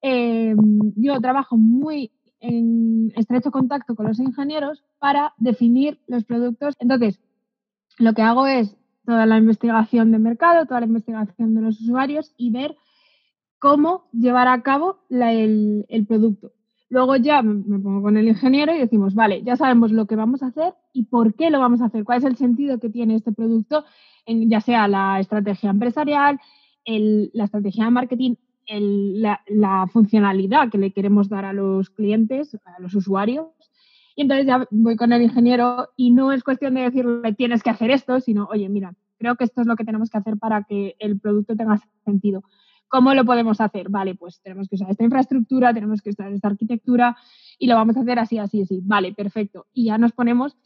eh, 0.03 0.55
yo 0.97 1.21
trabajo 1.21 1.57
muy 1.57 2.13
en 2.41 3.13
estrecho 3.17 3.51
contacto 3.51 3.95
con 3.95 4.07
los 4.07 4.19
ingenieros 4.19 4.83
para 4.99 5.35
definir 5.37 6.01
los 6.07 6.25
productos. 6.25 6.75
Entonces, 6.79 7.21
lo 7.99 8.15
que 8.15 8.23
hago 8.23 8.47
es 8.47 8.77
toda 9.05 9.27
la 9.27 9.37
investigación 9.37 10.13
de 10.13 10.19
mercado, 10.19 10.67
toda 10.67 10.81
la 10.81 10.87
investigación 10.87 11.55
de 11.55 11.63
los 11.63 11.81
usuarios 11.81 12.33
y 12.37 12.51
ver 12.51 12.77
cómo 13.59 14.09
llevar 14.13 14.49
a 14.49 14.63
cabo 14.63 15.01
el 15.11 16.07
producto. 16.09 16.53
Luego 16.91 17.15
ya 17.17 17.41
me, 17.43 17.79
pongo 17.79 18.03
con 18.03 18.17
el 18.17 18.27
ingeniero 18.29 18.75
y 18.75 18.79
decimos, 18.81 19.15
vale, 19.15 19.43
ya 19.45 19.57
sabemos 19.57 19.93
lo 19.93 20.07
que 20.07 20.17
vamos 20.17 20.43
a 20.43 20.49
hacer 20.49 20.75
y 20.93 21.05
por 21.05 21.35
qué 21.35 21.49
lo 21.51 21.61
vamos 21.61 21.81
a 21.81 21.87
hacer, 21.87 22.03
cuál 22.05 22.19
es 22.19 22.25
el 22.25 22.37
sentido 22.37 22.81
que 22.81 22.91
tiene 22.91 23.15
este 23.15 23.31
producto, 23.33 23.85
en, 24.27 24.51
ya 24.51 24.61
sea 24.61 24.89
la 24.89 25.21
estrategia 25.21 25.71
empresarial, 25.71 26.41
el- 26.85 27.31
la 27.33 27.45
estrategia 27.45 27.85
de 27.85 27.91
marketing, 27.93 28.35
el- 28.67 29.23
la, 29.23 29.41
la 29.47 29.87
funcionalidad 29.93 30.69
que 30.69 30.79
le 30.79 30.93
queremos 30.93 31.29
dar 31.29 31.45
a 31.45 31.53
los 31.53 31.91
clientes, 31.91 32.57
a 32.65 32.81
los 32.83 32.95
usuarios. 32.97 33.47
Y 34.17 34.23
entonces 34.23 34.47
ya 34.47 34.67
voy 34.73 34.97
con 34.97 35.13
el 35.13 35.23
ingeniero 35.23 35.91
y 35.97 36.11
no 36.11 36.33
es 36.33 36.43
cuestión 36.43 36.75
de 36.75 36.83
decirle 36.83 37.33
tienes 37.35 37.63
que 37.63 37.71
hacer 37.71 37.93
esto, 37.93 38.19
sino, 38.21 38.49
oye, 38.51 38.69
mira, 38.69 38.95
creo 39.17 39.37
que 39.37 39.45
esto 39.45 39.61
es 39.61 39.67
lo 39.69 39.77
que 39.77 39.85
tenemos 39.85 40.11
que 40.11 40.19
hacer 40.19 40.37
para 40.39 40.65
que 40.65 40.97
el 40.99 41.21
producto 41.21 41.55
tenga 41.55 41.79
sentido. 42.05 42.43
¿Cómo 42.91 43.15
lo 43.15 43.25
podemos 43.25 43.61
hacer? 43.61 43.89
Vale, 43.89 44.17
pues 44.17 44.41
tenemos 44.43 44.69
que 44.69 44.75
usar 44.75 44.91
esta 44.91 45.05
infraestructura, 45.05 45.73
tenemos 45.73 46.03
que 46.03 46.11
usar 46.11 46.33
esta 46.33 46.49
arquitectura 46.49 47.17
y 47.57 47.69
lo 47.69 47.77
vamos 47.77 47.97
a 47.97 48.01
hacer 48.01 48.19
así, 48.19 48.37
así, 48.39 48.63
así. 48.63 48.81
Vale, 48.83 49.15
perfecto. 49.15 49.67
Y 49.73 49.85
ya 49.87 49.97
nos 49.97 50.11
ponemos, 50.11 50.57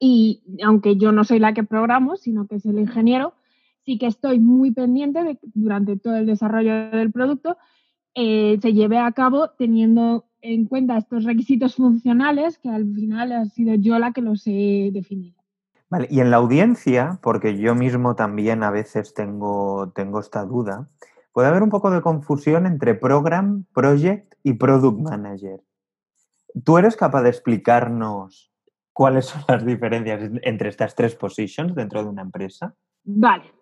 y 0.00 0.42
aunque 0.64 0.96
yo 0.96 1.12
no 1.12 1.22
soy 1.22 1.38
la 1.38 1.54
que 1.54 1.62
programo, 1.62 2.16
sino 2.16 2.48
que 2.48 2.56
es 2.56 2.66
el 2.66 2.80
ingeniero, 2.80 3.34
sí 3.84 3.98
que 3.98 4.06
estoy 4.06 4.40
muy 4.40 4.72
pendiente 4.72 5.22
de 5.22 5.36
que 5.36 5.46
durante 5.54 5.96
todo 5.96 6.16
el 6.16 6.26
desarrollo 6.26 6.90
del 6.90 7.12
producto 7.12 7.56
eh, 8.16 8.58
se 8.60 8.72
lleve 8.72 8.98
a 8.98 9.12
cabo 9.12 9.50
teniendo 9.50 10.24
en 10.40 10.66
cuenta 10.66 10.98
estos 10.98 11.22
requisitos 11.22 11.76
funcionales 11.76 12.58
que 12.58 12.68
al 12.68 12.84
final 12.94 13.30
ha 13.30 13.44
sido 13.46 13.76
yo 13.76 13.96
la 14.00 14.12
que 14.12 14.22
los 14.22 14.44
he 14.46 14.90
definido. 14.92 15.38
Vale, 15.88 16.08
y 16.10 16.18
en 16.18 16.32
la 16.32 16.38
audiencia, 16.38 17.20
porque 17.22 17.56
yo 17.58 17.76
mismo 17.76 18.16
también 18.16 18.64
a 18.64 18.72
veces 18.72 19.14
tengo, 19.14 19.92
tengo 19.94 20.18
esta 20.18 20.44
duda, 20.44 20.88
puede 21.38 21.50
haber 21.50 21.62
un 21.62 21.70
poco 21.70 21.92
de 21.92 22.02
confusión 22.02 22.66
entre 22.66 22.96
program, 22.96 23.64
project 23.72 24.34
y 24.42 24.54
product 24.54 24.98
manager. 24.98 25.62
¿Tú 26.64 26.78
eres 26.78 26.96
capaz 26.96 27.22
de 27.22 27.28
explicarnos 27.28 28.50
cuáles 28.92 29.26
son 29.26 29.42
las 29.46 29.64
diferencias 29.64 30.20
en- 30.20 30.40
entre 30.42 30.68
estas 30.68 30.96
tres 30.96 31.14
positions 31.14 31.76
dentro 31.76 32.02
de 32.02 32.08
una 32.08 32.22
empresa? 32.22 32.74
Vale, 33.04 33.52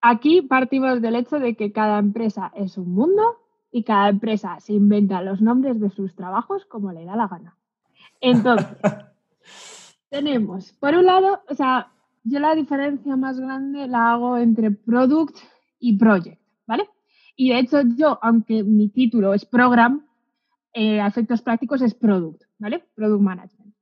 aquí 0.00 0.42
partimos 0.42 1.00
del 1.00 1.14
hecho 1.14 1.38
de 1.38 1.54
que 1.54 1.70
cada 1.70 2.00
empresa 2.00 2.50
es 2.56 2.76
un 2.76 2.92
mundo 2.92 3.36
y 3.70 3.84
cada 3.84 4.08
empresa 4.08 4.58
se 4.58 4.72
inventa 4.72 5.22
los 5.22 5.40
nombres 5.40 5.78
de 5.78 5.90
sus 5.90 6.16
trabajos 6.16 6.64
como 6.64 6.90
le 6.90 7.04
da 7.04 7.14
la 7.14 7.28
gana. 7.28 7.56
Entonces, 8.20 8.66
tenemos, 10.10 10.72
por 10.72 10.96
un 10.96 11.06
lado, 11.06 11.40
o 11.48 11.54
sea, 11.54 11.92
yo 12.24 12.40
la 12.40 12.56
diferencia 12.56 13.14
más 13.14 13.38
grande 13.38 13.86
la 13.86 14.10
hago 14.10 14.38
entre 14.38 14.72
product 14.72 15.36
y 15.78 15.96
project, 15.96 16.40
¿vale? 16.66 16.88
Y 17.36 17.50
de 17.50 17.58
hecho 17.60 17.82
yo, 17.96 18.18
aunque 18.22 18.62
mi 18.62 18.88
título 18.88 19.34
es 19.34 19.44
program, 19.44 20.06
eh, 20.74 21.00
a 21.00 21.06
efectos 21.06 21.42
prácticos 21.42 21.82
es 21.82 21.94
product, 21.94 22.42
¿vale? 22.58 22.84
Product 22.94 23.22
management. 23.22 23.74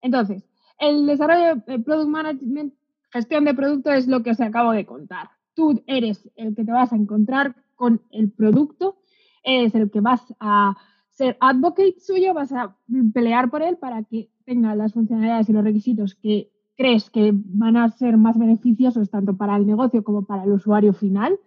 Entonces, 0.00 0.48
el 0.78 1.06
desarrollo 1.06 1.62
de 1.66 1.78
product 1.78 2.08
management, 2.08 2.74
gestión 3.10 3.44
de 3.44 3.54
producto 3.54 3.90
es 3.90 4.06
lo 4.06 4.22
que 4.22 4.30
os 4.30 4.40
acabo 4.40 4.72
de 4.72 4.86
contar. 4.86 5.30
Tú 5.54 5.82
eres 5.86 6.30
el 6.36 6.54
que 6.54 6.64
te 6.64 6.72
vas 6.72 6.92
a 6.92 6.96
encontrar 6.96 7.56
con 7.74 8.02
el 8.10 8.30
producto, 8.30 8.98
eres 9.42 9.74
el 9.74 9.90
que 9.90 10.00
vas 10.00 10.22
a 10.38 10.76
ser 11.10 11.36
advocate 11.40 11.98
suyo, 11.98 12.34
vas 12.34 12.52
a 12.52 12.76
pelear 13.14 13.50
por 13.50 13.62
él 13.62 13.78
para 13.78 14.04
que 14.04 14.30
tenga 14.44 14.74
las 14.74 14.92
funcionalidades 14.92 15.48
y 15.48 15.52
los 15.52 15.64
requisitos 15.64 16.14
que 16.14 16.52
crees 16.76 17.10
que 17.10 17.32
van 17.32 17.76
a 17.76 17.88
ser 17.88 18.18
más 18.18 18.38
beneficiosos 18.38 19.10
tanto 19.10 19.36
para 19.36 19.56
el 19.56 19.66
negocio 19.66 20.04
como 20.04 20.26
para 20.26 20.44
el 20.44 20.52
usuario 20.52 20.92
final. 20.92 21.40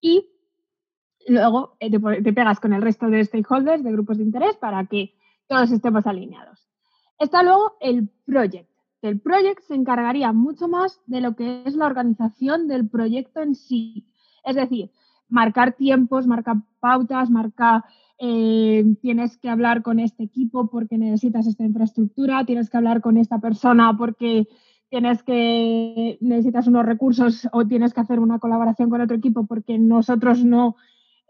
Y 0.00 0.31
luego 1.28 1.76
eh, 1.80 1.90
te, 1.90 2.32
pegas 2.32 2.60
con 2.60 2.72
el 2.72 2.82
resto 2.82 3.06
de 3.08 3.24
stakeholders, 3.24 3.82
de 3.82 3.92
grupos 3.92 4.18
de 4.18 4.24
interés, 4.24 4.56
para 4.56 4.86
que 4.86 5.14
todos 5.46 5.70
estemos 5.70 6.06
alineados. 6.06 6.68
Está 7.18 7.42
luego 7.42 7.76
el 7.80 8.08
project. 8.26 8.68
El 9.02 9.20
project 9.20 9.62
se 9.62 9.74
encargaría 9.74 10.32
mucho 10.32 10.68
más 10.68 11.00
de 11.06 11.20
lo 11.20 11.34
que 11.34 11.62
es 11.64 11.74
la 11.74 11.86
organización 11.86 12.68
del 12.68 12.88
proyecto 12.88 13.42
en 13.42 13.54
sí. 13.54 14.06
Es 14.44 14.56
decir, 14.56 14.90
marcar 15.28 15.72
tiempos, 15.72 16.26
marcar 16.26 16.56
pautas, 16.78 17.30
marcar 17.30 17.84
eh, 18.18 18.84
tienes 19.00 19.36
que 19.38 19.48
hablar 19.50 19.82
con 19.82 19.98
este 19.98 20.22
equipo 20.22 20.68
porque 20.68 20.98
necesitas 20.98 21.46
esta 21.46 21.64
infraestructura, 21.64 22.44
tienes 22.44 22.70
que 22.70 22.76
hablar 22.76 23.00
con 23.00 23.16
esta 23.16 23.40
persona 23.40 23.96
porque 23.96 24.46
tienes 24.88 25.22
que 25.22 26.18
necesitas 26.20 26.68
unos 26.68 26.84
recursos 26.84 27.48
o 27.50 27.66
tienes 27.66 27.94
que 27.94 28.00
hacer 28.00 28.20
una 28.20 28.38
colaboración 28.38 28.90
con 28.90 29.00
otro 29.00 29.16
equipo 29.16 29.46
porque 29.46 29.78
nosotros 29.78 30.44
no, 30.44 30.76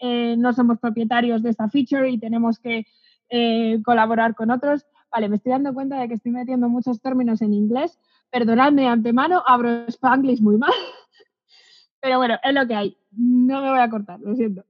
eh, 0.05 0.35
no 0.37 0.53
somos 0.53 0.81
propietarios 0.81 1.45
de 1.45 1.51
esta 1.51 1.69
feature 1.69 2.11
y 2.11 2.19
tenemos 2.19 2.59
que 2.59 2.87
eh, 3.31 3.81
colaborar 3.85 4.35
con 4.35 4.51
otros. 4.51 4.85
Vale, 5.13 5.29
me 5.29 5.37
estoy 5.37 5.53
dando 5.53 5.73
cuenta 5.73 6.01
de 6.01 6.09
que 6.09 6.15
estoy 6.15 6.33
metiendo 6.33 6.69
muchos 6.69 7.01
términos 7.01 7.41
en 7.41 7.55
inglés. 7.55 8.01
Perdonadme 8.29 8.83
de 8.83 8.89
antemano, 8.89 9.45
abro 9.47 9.87
Spanglish 9.87 10.41
muy 10.41 10.57
mal. 10.57 10.73
Pero 12.01 12.19
bueno, 12.19 12.35
es 12.43 12.53
lo 12.53 12.67
que 12.67 12.75
hay. 12.75 12.99
No 13.13 13.63
me 13.63 13.71
voy 13.71 13.79
a 13.79 13.89
cortar, 13.89 14.19
lo 14.19 14.35
siento. 14.35 14.65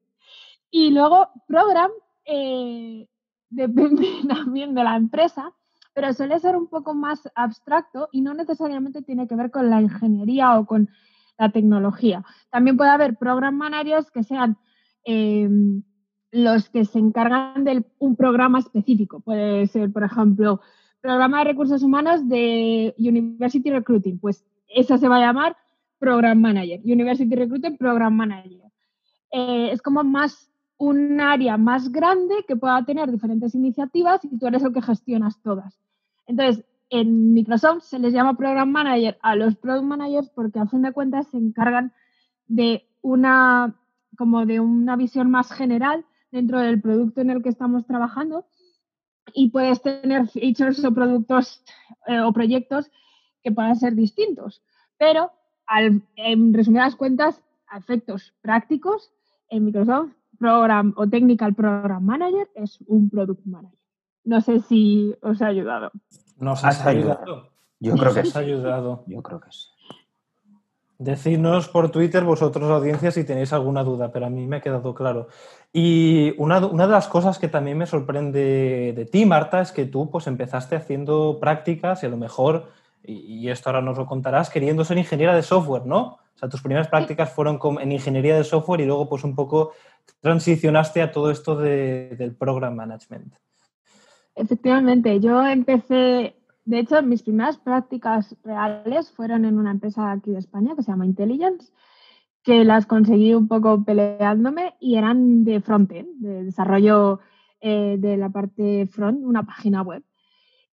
Y 0.71 0.91
luego, 0.91 1.31
program, 1.47 1.91
eh, 2.27 3.09
depende 3.49 4.07
también 4.29 4.75
de 4.75 4.85
la 4.85 4.97
empresa, 4.97 5.55
pero 5.95 6.13
suele 6.13 6.39
ser 6.41 6.57
un 6.57 6.67
poco 6.67 6.93
más 6.93 7.31
abstracto 7.35 8.11
y 8.13 8.21
no 8.21 8.35
necesariamente 8.35 9.01
tiene 9.01 9.27
que 9.27 9.37
ver 9.37 9.51
con 9.51 9.71
la 9.71 9.81
ingeniería 9.81 10.59
o 10.59 10.67
con 10.67 10.91
la 11.39 11.51
tecnología. 11.51 12.23
También 12.51 12.77
puede 12.77 12.91
haber 12.91 13.17
program 13.17 13.57
managers 13.57 14.11
que 14.11 14.25
sean 14.25 14.59
eh, 15.05 15.49
los 16.31 16.69
que 16.71 16.85
se 16.85 16.99
encargan 16.99 17.65
de 17.65 17.85
un 17.99 18.17
programa 18.17 18.59
específico. 18.59 19.21
Puede 19.21 19.67
ser, 19.67 19.93
por 19.93 20.03
ejemplo, 20.03 20.61
programa 21.01 21.39
de 21.39 21.45
recursos 21.45 21.83
humanos 21.83 22.29
de 22.29 22.95
University 22.99 23.71
Recruiting. 23.71 24.19
Pues 24.19 24.45
eso 24.69 24.97
se 24.97 25.09
va 25.09 25.17
a 25.17 25.27
llamar 25.27 25.57
Program 25.99 26.41
Manager. 26.41 26.81
University 26.85 27.35
Recruiting 27.35 27.77
Program 27.77 28.15
Manager. 28.15 28.63
Eh, 29.31 29.71
es 29.73 29.83
como 29.83 30.03
más 30.05 30.51
un 30.79 31.21
área 31.21 31.57
más 31.57 31.93
grande 31.93 32.35
que 32.49 32.57
pueda 32.57 32.85
tener 32.85 33.11
diferentes 33.11 33.55
iniciativas 33.55 34.25
y 34.25 34.39
tú 34.39 34.47
eres 34.47 34.65
el 34.65 34.73
que 34.73 34.83
gestionas 34.83 35.41
todas. 35.43 35.79
Entonces, 36.27 36.65
en 36.91 37.33
Microsoft 37.33 37.85
se 37.85 37.99
les 37.99 38.13
llama 38.13 38.37
Program 38.37 38.71
Manager 38.71 39.19
a 39.23 39.37
los 39.37 39.57
Product 39.57 39.85
Managers 39.85 40.29
porque 40.31 40.59
a 40.59 40.67
fin 40.67 40.83
de 40.83 40.93
cuentas 40.93 41.29
se 41.29 41.37
encargan 41.37 41.93
de 42.49 42.87
una 43.01 43.75
como 44.17 44.47
de 44.47 44.61
una 44.61 44.97
visión 44.97 45.31
más 45.31 45.51
general 45.53 46.05
dentro 46.31 46.61
del 46.61 46.81
producto 46.81 47.21
en 47.21 47.31
el 47.31 47.43
que 47.43 47.49
estamos 47.51 47.87
trabajando 47.87 48.47
y 49.35 49.51
puedes 49.51 49.81
tener 49.83 50.29
features 50.29 50.85
o 50.85 50.93
productos 50.93 51.63
eh, 52.07 52.21
o 52.21 52.33
proyectos 52.33 52.91
que 53.43 53.53
puedan 53.53 53.77
ser 53.77 53.95
distintos. 53.95 54.63
Pero 54.99 55.31
al- 55.67 56.03
en 56.17 56.53
resumidas 56.55 56.97
cuentas, 56.97 57.43
a 57.69 57.79
efectos 57.79 58.35
prácticos, 58.43 59.11
en 59.49 59.65
Microsoft 59.65 60.11
Program 60.39 60.93
o 60.97 61.07
Technical 61.09 61.55
Program 61.55 62.03
Manager 62.05 62.49
es 62.55 62.79
un 62.87 63.09
Product 63.11 63.45
Manager. 63.47 63.79
No 64.25 64.41
sé 64.41 64.61
si 64.61 65.15
os 65.23 65.41
ha 65.43 65.47
ayudado. 65.49 65.91
Nos 66.39 66.65
Has 66.65 66.85
ayudado. 66.87 67.23
ayudado. 67.23 67.49
Yo 67.81 67.95
creo 67.97 68.15
que 68.15 68.21
has 68.21 68.29
sí. 68.31 68.39
ayudado. 68.39 69.05
Yo 69.07 69.23
creo 69.23 69.41
que 69.41 69.51
sí. 69.53 69.69
Decidnos 71.03 71.69
por 71.69 71.91
Twitter 71.91 72.23
vosotros, 72.23 72.71
audiencia, 72.71 73.11
si 73.11 73.25
tenéis 73.25 73.53
alguna 73.53 73.83
duda, 73.83 74.13
pero 74.13 74.27
a 74.27 74.31
mí 74.31 74.47
me 74.47 74.57
ha 74.57 74.61
quedado 74.61 74.95
claro. 74.95 75.27
Y 75.73 76.33
una, 76.39 76.65
una 76.65 76.87
de 76.87 76.93
las 76.93 77.09
cosas 77.09 77.41
que 77.41 77.49
también 77.49 77.77
me 77.77 77.87
sorprende 77.87 78.93
de 78.95 79.05
ti, 79.07 79.27
Marta, 79.27 79.61
es 79.61 79.73
que 79.73 79.85
tú 79.85 80.11
pues 80.11 80.29
empezaste 80.29 80.77
haciendo 80.77 81.39
prácticas 81.41 82.03
y 82.03 82.07
a 82.07 82.09
lo 82.09 82.17
mejor, 82.17 82.69
y, 83.03 83.15
y 83.15 83.51
esto 83.51 83.69
ahora 83.69 83.83
nos 83.83 83.99
lo 83.99 84.07
contarás, 84.07 84.49
queriendo 84.49 84.85
ser 84.85 84.97
ingeniera 84.97 85.35
de 85.35 85.43
software, 85.43 85.87
¿no? 85.87 86.19
O 86.35 86.39
sea, 86.39 86.49
tus 86.49 86.63
primeras 86.63 86.87
prácticas 86.87 87.33
fueron 87.33 87.59
en 87.81 87.91
ingeniería 87.91 88.37
de 88.37 88.45
software 88.45 88.81
y 88.83 88.87
luego 88.87 89.09
pues 89.09 89.25
un 89.25 89.35
poco 89.35 89.73
transicionaste 90.21 91.03
a 91.03 91.11
todo 91.11 91.33
esto 91.33 91.57
de- 91.57 92.15
del 92.17 92.37
program 92.37 92.77
management. 92.77 93.35
Efectivamente, 94.37 95.21
yo 95.21 95.45
empecé, 95.47 96.37
de 96.65 96.79
hecho, 96.79 97.03
mis 97.03 97.23
primeras 97.23 97.59
prácticas 97.59 98.37
reales 98.45 99.11
fueron 99.11 99.45
en 99.45 99.59
una 99.59 99.73
empresa 99.73 100.13
aquí 100.13 100.31
de 100.31 100.39
España 100.39 100.77
que 100.77 100.83
se 100.83 100.93
llama 100.93 101.07
Intelligence, 101.07 101.73
que 102.43 102.65
las 102.65 102.87
conseguí 102.87 103.35
un 103.35 103.49
poco 103.49 103.85
peleándome 103.85 104.75
y 104.81 104.97
eran 104.97 105.45
de 105.45 105.61
frontend, 105.61 106.09
de 106.19 106.45
desarrollo 106.45 107.21
eh, 107.61 107.97
de 107.99 108.17
la 108.17 108.31
parte 108.31 108.87
front, 108.87 109.25
una 109.25 109.45
página 109.45 109.83
web. 109.83 110.05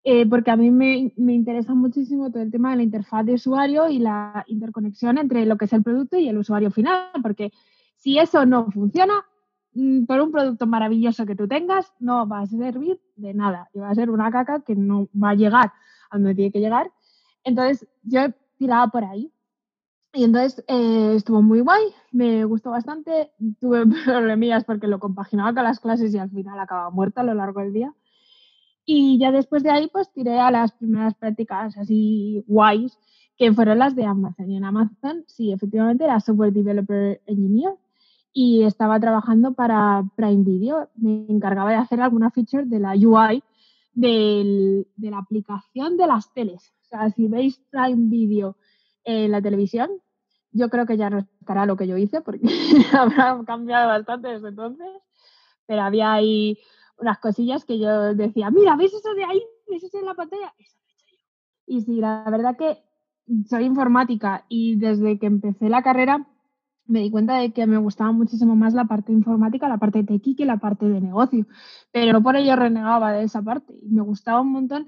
Eh, 0.03 0.27
porque 0.27 0.51
a 0.51 0.55
mí 0.55 0.69
me, 0.69 1.11
me 1.17 1.33
interesa 1.33 1.73
muchísimo 1.73 2.31
todo 2.31 2.43
el 2.43 2.51
tema 2.51 2.71
de 2.71 2.77
la 2.77 2.83
interfaz 2.83 3.25
de 3.25 3.33
usuario 3.33 3.87
y 3.89 3.97
la 3.97 4.43
interconexión 4.47 5.17
entre 5.17 5.45
lo 5.47 5.57
que 5.57 5.65
es 5.65 5.73
el 5.73 5.81
producto 5.81 6.17
y 6.17 6.29
el 6.29 6.37
usuario 6.37 6.69
final, 6.69 7.09
porque 7.23 7.51
si 7.95 8.19
eso 8.19 8.45
no 8.45 8.69
funciona, 8.69 9.25
por 10.08 10.22
un 10.22 10.32
producto 10.32 10.65
maravilloso 10.67 11.25
que 11.25 11.36
tú 11.36 11.48
tengas, 11.48 11.91
no 12.00 12.27
va 12.27 12.39
a 12.39 12.46
servir 12.46 13.00
de 13.17 13.34
nada. 13.34 13.70
Y 13.74 13.79
va 13.79 13.89
a 13.89 13.96
ser 13.96 14.10
una 14.10 14.32
caca 14.32 14.62
que 14.62 14.75
no 14.75 15.10
va 15.22 15.32
a 15.32 15.36
llegar 15.36 15.74
a 16.10 16.17
donde 16.17 16.34
tiene 16.34 16.51
que 16.51 16.62
llegar. 16.62 16.91
Entonces, 17.44 17.88
yo 18.03 18.22
tiraba 18.58 18.88
por 18.88 19.03
ahí. 19.03 19.32
Y 20.13 20.24
entonces 20.24 20.63
eh, 20.70 21.15
estuvo 21.15 21.41
muy 21.41 21.60
guay, 21.60 21.84
me 22.13 22.46
gustó 22.46 22.72
bastante. 22.72 23.32
Tuve 23.60 23.86
problemillas 24.05 24.63
porque 24.63 24.88
lo 24.88 25.00
compaginaba 25.00 25.53
con 25.53 25.65
las 25.65 25.82
clases 25.82 26.13
y 26.13 26.17
al 26.17 26.32
final 26.32 26.58
acababa 26.58 26.89
muerta 26.89 27.20
a 27.22 27.25
lo 27.25 27.34
largo 27.34 27.60
del 27.60 27.74
día. 27.74 27.94
Y 28.86 29.20
ya 29.20 29.32
después 29.32 29.63
de 29.63 29.72
ahí, 29.72 29.89
pues 29.91 30.10
tiré 30.13 30.39
a 30.39 30.51
las 30.51 30.72
primeras 30.72 31.15
prácticas 31.15 31.77
así 31.77 32.46
guays, 32.48 32.98
que 33.36 33.51
fueron 33.51 33.79
las 33.79 33.96
de 33.96 34.05
Amazon. 34.05 34.50
Y 34.50 34.55
en 34.55 34.63
Amazon, 34.63 35.25
sí, 35.27 35.51
efectivamente, 35.51 36.05
era 36.05 36.20
Software 36.22 36.53
Developer 36.53 37.22
Engineer 37.25 37.75
y 38.37 38.63
estaba 38.63 38.99
trabajando 38.99 39.53
para 39.53 40.03
Prime 40.17 40.43
Video. 40.43 40.89
Me 40.95 41.25
encargaba 41.29 41.69
de 41.71 41.77
hacer 41.77 42.01
alguna 42.01 42.31
feature 42.31 42.65
de 42.65 42.79
la 42.79 42.91
UI 42.91 43.41
del- 43.93 44.87
de 44.97 45.09
la 45.09 45.19
aplicación 45.19 45.95
de 45.95 46.05
las 46.05 46.33
teles. 46.33 46.73
O 46.81 46.85
sea, 46.89 47.09
si 47.11 47.29
veis 47.29 47.61
Prime 47.71 48.09
Video 48.09 48.57
en 49.05 49.31
la 49.31 49.41
televisión, 49.41 49.89
yo 50.51 50.69
creo 50.69 50.85
que 50.85 50.97
ya 50.97 51.09
no 51.09 51.19
estará 51.19 51.65
lo 51.65 51.77
que 51.77 51.87
yo 51.87 51.95
hice 51.95 52.19
porque 52.19 52.41
habrá 52.93 53.41
cambiado 53.45 53.87
bastante 53.87 54.27
desde 54.27 54.49
entonces, 54.49 54.87
pero 55.65 55.83
había 55.83 56.11
ahí 56.11 56.59
unas 56.99 57.19
cosillas 57.19 57.63
que 57.63 57.79
yo 57.79 58.13
decía, 58.15 58.51
mira, 58.51 58.75
¿veis 58.75 58.93
eso 58.93 59.13
de 59.13 59.23
ahí? 59.23 59.41
¿Veis 59.69 59.83
eso 59.85 59.97
en 59.97 60.05
la 60.05 60.13
pantalla? 60.13 60.53
Eso. 60.57 60.75
Y 61.67 61.81
sí, 61.81 62.01
la 62.01 62.25
verdad 62.29 62.57
que 62.57 62.83
soy 63.47 63.63
informática 63.63 64.45
y 64.49 64.75
desde 64.75 65.17
que 65.19 65.25
empecé 65.25 65.69
la 65.69 65.81
carrera 65.81 66.27
me 66.87 66.99
di 67.01 67.09
cuenta 67.09 67.37
de 67.37 67.51
que 67.51 67.65
me 67.67 67.77
gustaba 67.77 68.11
muchísimo 68.11 68.55
más 68.55 68.73
la 68.73 68.85
parte 68.85 69.11
informática, 69.11 69.67
la 69.67 69.77
parte 69.77 70.03
tequi 70.03 70.35
que 70.35 70.45
la 70.45 70.57
parte 70.57 70.87
de 70.87 71.01
negocio. 71.01 71.45
Pero 71.91 72.13
no 72.13 72.21
por 72.23 72.35
ello 72.35 72.55
renegaba 72.55 73.11
de 73.13 73.23
esa 73.23 73.41
parte. 73.41 73.73
Me 73.89 74.01
gustaba 74.01 74.41
un 74.41 74.51
montón 74.51 74.87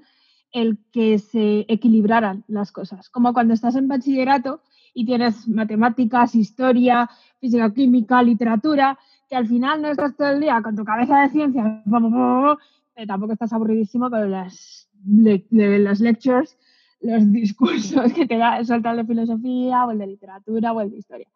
el 0.52 0.78
que 0.92 1.18
se 1.18 1.66
equilibraran 1.68 2.44
las 2.48 2.72
cosas. 2.72 3.10
Como 3.10 3.32
cuando 3.32 3.52
estás 3.54 3.74
en 3.76 3.88
bachillerato 3.88 4.62
y 4.94 5.04
tienes 5.04 5.46
matemáticas, 5.48 6.34
historia, 6.34 7.08
física, 7.40 7.72
química, 7.74 8.22
literatura, 8.22 8.98
que 9.28 9.36
al 9.36 9.46
final 9.46 9.82
no 9.82 9.88
estás 9.88 10.16
todo 10.16 10.28
el 10.30 10.40
día 10.40 10.60
con 10.62 10.74
tu 10.74 10.84
cabeza 10.84 11.20
de 11.20 11.28
ciencias, 11.28 11.82
pero 11.84 13.06
tampoco 13.06 13.32
estás 13.34 13.52
aburridísimo 13.52 14.08
con 14.08 14.30
las, 14.30 14.88
le- 15.06 15.46
de 15.50 15.78
las 15.78 16.00
lectures, 16.00 16.56
los 17.00 17.30
discursos 17.32 18.12
que 18.14 18.26
te 18.26 18.38
da, 18.38 18.64
suelta 18.64 18.90
el 18.92 18.96
de 18.98 19.04
filosofía 19.04 19.84
o 19.84 19.90
el 19.90 19.98
de 19.98 20.06
literatura 20.06 20.72
o 20.72 20.80
el 20.80 20.90
de 20.90 20.96
historia. 20.98 21.28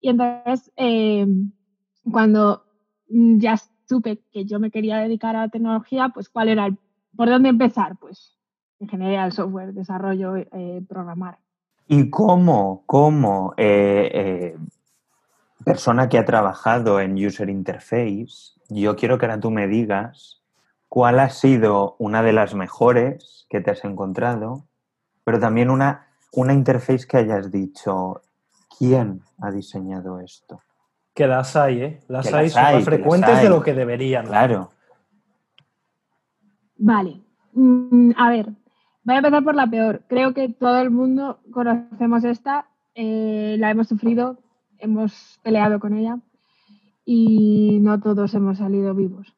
Y 0.00 0.10
entonces, 0.10 0.70
eh, 0.76 1.26
cuando 2.10 2.64
ya 3.08 3.56
supe 3.88 4.22
que 4.30 4.44
yo 4.44 4.58
me 4.60 4.70
quería 4.70 4.98
dedicar 4.98 5.36
a 5.36 5.42
la 5.42 5.48
tecnología, 5.48 6.10
pues 6.10 6.28
cuál 6.28 6.48
era 6.48 6.66
el, 6.66 6.78
por 7.16 7.28
dónde 7.28 7.48
empezar, 7.48 7.96
pues 7.98 8.36
ingeniería 8.80 9.22
del 9.22 9.32
software, 9.32 9.72
desarrollo, 9.72 10.36
eh, 10.36 10.82
programar. 10.88 11.38
¿Y 11.88 12.10
cómo, 12.10 12.84
cómo 12.86 13.54
eh, 13.56 14.56
persona 15.64 16.08
que 16.08 16.18
ha 16.18 16.24
trabajado 16.24 17.00
en 17.00 17.14
User 17.14 17.48
Interface, 17.48 18.58
yo 18.68 18.96
quiero 18.96 19.18
que 19.18 19.26
ahora 19.26 19.40
tú 19.40 19.50
me 19.50 19.66
digas 19.66 20.42
cuál 20.88 21.20
ha 21.20 21.30
sido 21.30 21.96
una 21.98 22.22
de 22.22 22.32
las 22.32 22.54
mejores 22.54 23.46
que 23.50 23.60
te 23.60 23.70
has 23.70 23.84
encontrado, 23.84 24.64
pero 25.24 25.38
también 25.38 25.70
una, 25.70 26.06
una 26.32 26.52
interface 26.52 27.06
que 27.06 27.18
hayas 27.18 27.50
dicho, 27.50 28.22
¿quién 28.78 29.20
ha 29.40 29.50
diseñado 29.50 30.20
esto? 30.20 30.60
Que 31.14 31.26
las 31.26 31.56
hay, 31.56 31.80
¿eh? 31.82 32.00
Las 32.08 32.28
Que 32.28 32.36
hay, 32.36 32.44
las 32.44 32.52
son 32.52 32.64
hay, 32.64 32.74
más 32.76 32.84
frecuentes 32.84 33.30
hay. 33.30 33.44
de 33.44 33.50
lo 33.50 33.62
que 33.62 33.74
deberían. 33.74 34.26
Claro. 34.26 34.70
Vale. 36.76 37.20
Mm, 37.54 38.12
a 38.16 38.30
ver, 38.30 38.46
voy 39.02 39.14
a 39.14 39.18
empezar 39.18 39.42
por 39.42 39.54
la 39.54 39.66
peor. 39.66 40.02
Creo 40.08 40.32
que 40.32 40.48
todo 40.48 40.80
el 40.80 40.90
mundo 40.90 41.40
conocemos 41.52 42.24
esta, 42.24 42.68
eh, 42.94 43.56
la 43.58 43.70
hemos 43.70 43.88
sufrido, 43.88 44.38
hemos 44.78 45.40
peleado 45.42 45.80
con 45.80 45.96
ella 45.96 46.18
y 47.04 47.78
no 47.80 47.98
todos 48.00 48.34
hemos 48.34 48.58
salido 48.58 48.94
vivos, 48.94 49.34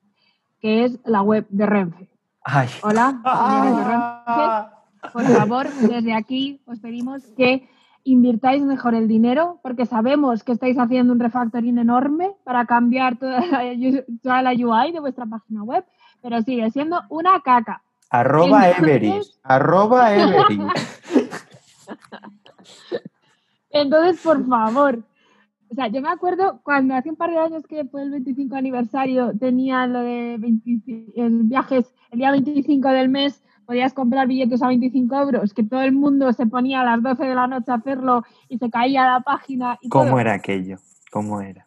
que 0.61 0.85
es 0.85 0.99
la 1.05 1.23
web 1.23 1.47
de 1.49 1.67
Renfe. 1.67 2.11
Ay, 2.45 2.69
Hola, 2.83 3.21
de 3.65 3.85
Renfe. 3.85 4.77
Por 5.13 5.23
favor, 5.39 5.67
desde 5.89 6.13
aquí 6.13 6.61
os 6.67 6.79
pedimos 6.79 7.23
que 7.37 7.69
invirtáis 8.05 8.63
mejor 8.63 8.95
el 8.95 9.09
dinero 9.09 9.61
porque 9.63 9.87
sabemos 9.87 10.43
que 10.45 10.53
estáis 10.53 10.79
haciendo 10.79 11.13
un 11.13 11.21
refactoring 11.21 11.79
enorme 11.79 12.33
para 12.45 12.65
cambiar 12.67 13.17
toda 13.19 13.41
la, 13.47 13.63
toda 14.23 14.43
la 14.43 14.51
UI 14.53 14.93
de 14.93 15.01
vuestra 15.01 15.27
página 15.27 15.63
web, 15.63 15.85
pero 16.23 16.41
sigue 16.43 16.71
siendo 16.71 17.01
una 17.09 17.41
caca. 17.41 17.83
arroba 18.11 18.69
Entonces- 18.69 18.79
Everis, 18.97 19.41
arroba 19.43 20.15
Everis. 20.15 20.61
Entonces, 23.71 24.21
por 24.23 24.47
favor. 24.47 24.99
O 25.71 25.75
sea, 25.75 25.87
yo 25.87 26.03
me 26.03 26.09
acuerdo 26.09 26.61
cuando 26.65 26.95
hace 26.95 27.11
un 27.11 27.17
par 27.17 27.31
de 27.31 27.39
años 27.39 27.65
que 27.67 27.85
fue 27.85 28.03
el 28.03 28.11
25 28.11 28.57
aniversario, 28.57 29.33
tenía 29.39 29.87
lo 29.87 30.01
de 30.01 30.37
25 30.39 31.13
en 31.15 31.49
viajes, 31.49 31.95
el 32.11 32.19
día 32.19 32.33
25 32.33 32.89
del 32.89 33.09
mes 33.09 33.41
podías 33.71 33.95
comprar 33.95 34.27
billetes 34.27 34.65
a 34.65 34.67
25 34.67 35.15
euros, 35.15 35.55
que 35.55 35.63
todo 35.63 35.83
el 35.83 35.93
mundo 35.93 36.33
se 36.33 36.45
ponía 36.45 36.81
a 36.81 36.85
las 36.85 37.01
12 37.05 37.23
de 37.23 37.35
la 37.37 37.47
noche 37.47 37.71
a 37.71 37.77
hacerlo 37.77 38.25
y 38.49 38.59
se 38.59 38.69
caía 38.69 39.05
la 39.05 39.21
página. 39.21 39.79
Y 39.81 39.89
¿Cómo 39.89 40.07
todo. 40.07 40.19
era 40.19 40.35
aquello? 40.35 40.79
¿Cómo 41.13 41.41
era? 41.41 41.65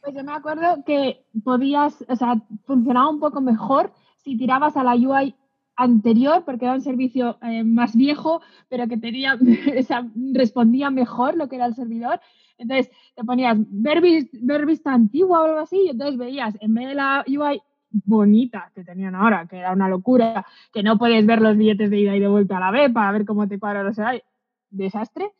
Pues 0.00 0.14
yo 0.14 0.22
me 0.22 0.30
acuerdo 0.30 0.84
que 0.86 1.24
podías, 1.42 2.04
o 2.08 2.14
sea, 2.14 2.40
funcionaba 2.66 3.10
un 3.10 3.18
poco 3.18 3.40
mejor 3.40 3.92
si 4.22 4.38
tirabas 4.38 4.76
a 4.76 4.84
la 4.84 4.94
UI 4.94 5.34
anterior, 5.74 6.44
porque 6.44 6.66
era 6.66 6.74
un 6.74 6.82
servicio 6.82 7.36
eh, 7.42 7.64
más 7.64 7.96
viejo, 7.96 8.40
pero 8.68 8.86
que 8.86 8.96
tenía, 8.96 9.34
o 9.80 9.82
sea, 9.82 10.08
respondía 10.34 10.90
mejor 10.90 11.36
lo 11.36 11.48
que 11.48 11.56
era 11.56 11.66
el 11.66 11.74
servidor. 11.74 12.20
Entonces 12.58 12.92
te 13.16 13.24
ponías 13.24 13.56
ver, 13.58 14.00
ver 14.34 14.66
vista 14.66 14.92
antigua 14.92 15.40
o 15.40 15.44
algo 15.46 15.58
así, 15.58 15.82
y 15.86 15.90
entonces 15.90 16.16
veías, 16.16 16.56
en 16.60 16.74
vez 16.74 16.90
de 16.90 16.94
la 16.94 17.24
UI 17.26 17.60
bonita 18.04 18.70
que 18.74 18.84
tenían 18.84 19.14
ahora, 19.14 19.46
que 19.46 19.58
era 19.58 19.72
una 19.72 19.88
locura, 19.88 20.44
que 20.72 20.82
no 20.82 20.98
puedes 20.98 21.24
ver 21.24 21.40
los 21.40 21.56
billetes 21.56 21.90
de 21.90 21.98
ida 21.98 22.16
y 22.16 22.20
de 22.20 22.28
vuelta 22.28 22.56
a 22.56 22.60
la 22.60 22.70
vez 22.70 22.92
para 22.92 23.12
ver 23.12 23.24
cómo 23.24 23.46
te 23.46 23.58
cuadra 23.58 23.82
los 23.82 23.98
horarios, 23.98 24.24
desastre, 24.70 25.30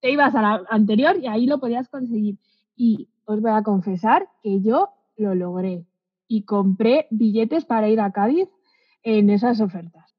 te 0.00 0.10
ibas 0.10 0.34
a 0.34 0.42
la 0.42 0.62
anterior 0.70 1.16
y 1.20 1.26
ahí 1.26 1.46
lo 1.46 1.58
podías 1.58 1.88
conseguir. 1.88 2.36
Y 2.76 3.08
os 3.24 3.40
voy 3.40 3.50
a 3.50 3.62
confesar 3.62 4.28
que 4.42 4.60
yo 4.62 4.90
lo 5.16 5.34
logré 5.34 5.84
y 6.28 6.42
compré 6.42 7.06
billetes 7.10 7.64
para 7.64 7.88
ir 7.88 8.00
a 8.00 8.12
Cádiz 8.12 8.48
en 9.02 9.30
esas 9.30 9.60
ofertas. 9.60 10.14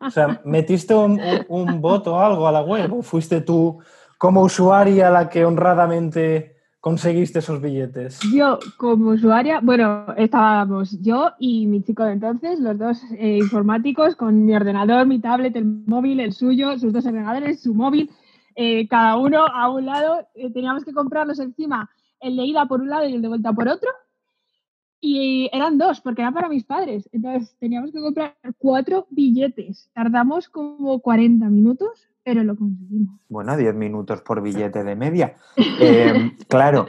O 0.00 0.10
sea, 0.10 0.40
¿metiste 0.44 0.94
un, 0.94 1.80
bot 1.80 2.06
o 2.06 2.20
algo 2.20 2.46
a 2.46 2.52
la 2.52 2.62
web? 2.62 2.92
¿O 2.92 3.02
fuiste 3.02 3.40
tú 3.40 3.78
como 4.18 4.42
usuaria 4.42 5.10
la 5.10 5.28
que 5.28 5.44
honradamente 5.44 6.53
conseguiste 6.84 7.38
esos 7.38 7.62
billetes? 7.62 8.20
Yo 8.30 8.58
como 8.76 9.12
usuaria, 9.12 9.60
bueno, 9.62 10.04
estábamos 10.18 11.00
yo 11.00 11.30
y 11.38 11.66
mi 11.66 11.82
chico 11.82 12.04
de 12.04 12.12
entonces, 12.12 12.60
los 12.60 12.76
dos 12.76 13.02
eh, 13.12 13.38
informáticos, 13.38 14.14
con 14.16 14.44
mi 14.44 14.54
ordenador, 14.54 15.06
mi 15.06 15.18
tablet, 15.18 15.56
el 15.56 15.64
móvil, 15.64 16.20
el 16.20 16.34
suyo, 16.34 16.78
sus 16.78 16.92
dos 16.92 17.06
ordenadores, 17.06 17.62
su 17.62 17.72
móvil, 17.72 18.10
eh, 18.54 18.86
cada 18.86 19.16
uno 19.16 19.46
a 19.46 19.70
un 19.70 19.86
lado. 19.86 20.28
eh, 20.34 20.50
teníamos 20.52 20.84
que 20.84 20.92
comprarlos 20.92 21.38
encima, 21.38 21.88
el 22.20 22.36
de 22.36 22.44
ida 22.44 22.66
por 22.66 22.82
un 22.82 22.90
lado 22.90 23.08
y 23.08 23.14
el 23.14 23.22
de 23.22 23.28
vuelta 23.28 23.54
por 23.54 23.66
otro. 23.66 23.88
Y 25.00 25.48
eran 25.54 25.78
dos, 25.78 26.02
porque 26.02 26.20
era 26.20 26.32
para 26.32 26.50
mis 26.50 26.64
padres. 26.64 27.08
Entonces 27.12 27.56
teníamos 27.58 27.92
que 27.92 28.00
comprar 28.00 28.36
cuatro 28.58 29.06
billetes. 29.08 29.88
Tardamos 29.94 30.50
como 30.50 31.00
40 31.00 31.48
minutos, 31.48 32.10
pero 32.24 32.42
lo 32.42 32.56
conseguimos. 32.56 33.20
Bueno, 33.28 33.56
10 33.56 33.74
minutos 33.74 34.22
por 34.22 34.42
billete 34.42 34.82
de 34.84 34.96
media. 34.96 35.34
Eh, 35.80 36.32
claro, 36.48 36.86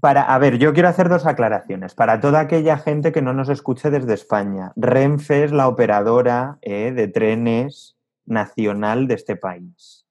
para, 0.00 0.22
a 0.22 0.38
ver, 0.38 0.58
yo 0.58 0.72
quiero 0.72 0.88
hacer 0.88 1.08
dos 1.08 1.26
aclaraciones. 1.26 1.94
Para 1.94 2.20
toda 2.20 2.40
aquella 2.40 2.78
gente 2.78 3.12
que 3.12 3.22
no 3.22 3.32
nos 3.34 3.48
escuche 3.48 3.90
desde 3.90 4.14
España, 4.14 4.72
Renfe 4.76 5.44
es 5.44 5.52
la 5.52 5.68
operadora 5.68 6.58
eh, 6.62 6.92
de 6.92 7.08
trenes 7.08 7.96
nacional 8.26 9.06
de 9.08 9.14
este 9.14 9.36
país. 9.36 10.06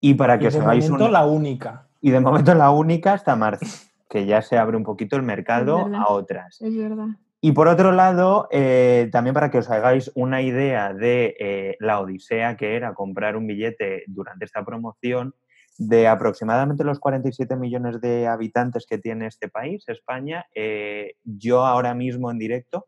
Y 0.00 0.14
para 0.14 0.38
que 0.38 0.44
Y 0.44 0.48
os 0.48 0.54
de 0.54 0.60
hagáis 0.60 0.84
momento 0.88 1.06
un- 1.06 1.12
la 1.12 1.26
única. 1.26 1.86
Y 2.00 2.10
de 2.10 2.20
momento 2.20 2.54
la 2.54 2.70
única 2.70 3.12
hasta 3.14 3.34
marzo, 3.36 3.66
que 4.08 4.26
ya 4.26 4.40
se 4.42 4.56
abre 4.58 4.76
un 4.76 4.84
poquito 4.84 5.16
el 5.16 5.22
mercado 5.22 5.84
verdad. 5.84 6.00
a 6.06 6.12
otras. 6.12 6.60
Es 6.60 6.76
verdad. 6.76 7.08
Y 7.46 7.52
por 7.52 7.68
otro 7.68 7.92
lado, 7.92 8.48
eh, 8.50 9.10
también 9.12 9.34
para 9.34 9.50
que 9.50 9.58
os 9.58 9.68
hagáis 9.68 10.10
una 10.14 10.40
idea 10.40 10.94
de 10.94 11.36
eh, 11.38 11.76
la 11.78 12.00
odisea 12.00 12.56
que 12.56 12.74
era 12.74 12.94
comprar 12.94 13.36
un 13.36 13.46
billete 13.46 14.02
durante 14.06 14.46
esta 14.46 14.64
promoción, 14.64 15.34
de 15.76 16.08
aproximadamente 16.08 16.84
los 16.84 16.98
47 16.98 17.54
millones 17.56 18.00
de 18.00 18.26
habitantes 18.28 18.86
que 18.88 18.96
tiene 18.96 19.26
este 19.26 19.50
país, 19.50 19.84
España, 19.88 20.46
eh, 20.54 21.16
yo 21.22 21.66
ahora 21.66 21.92
mismo 21.92 22.30
en 22.30 22.38
directo 22.38 22.86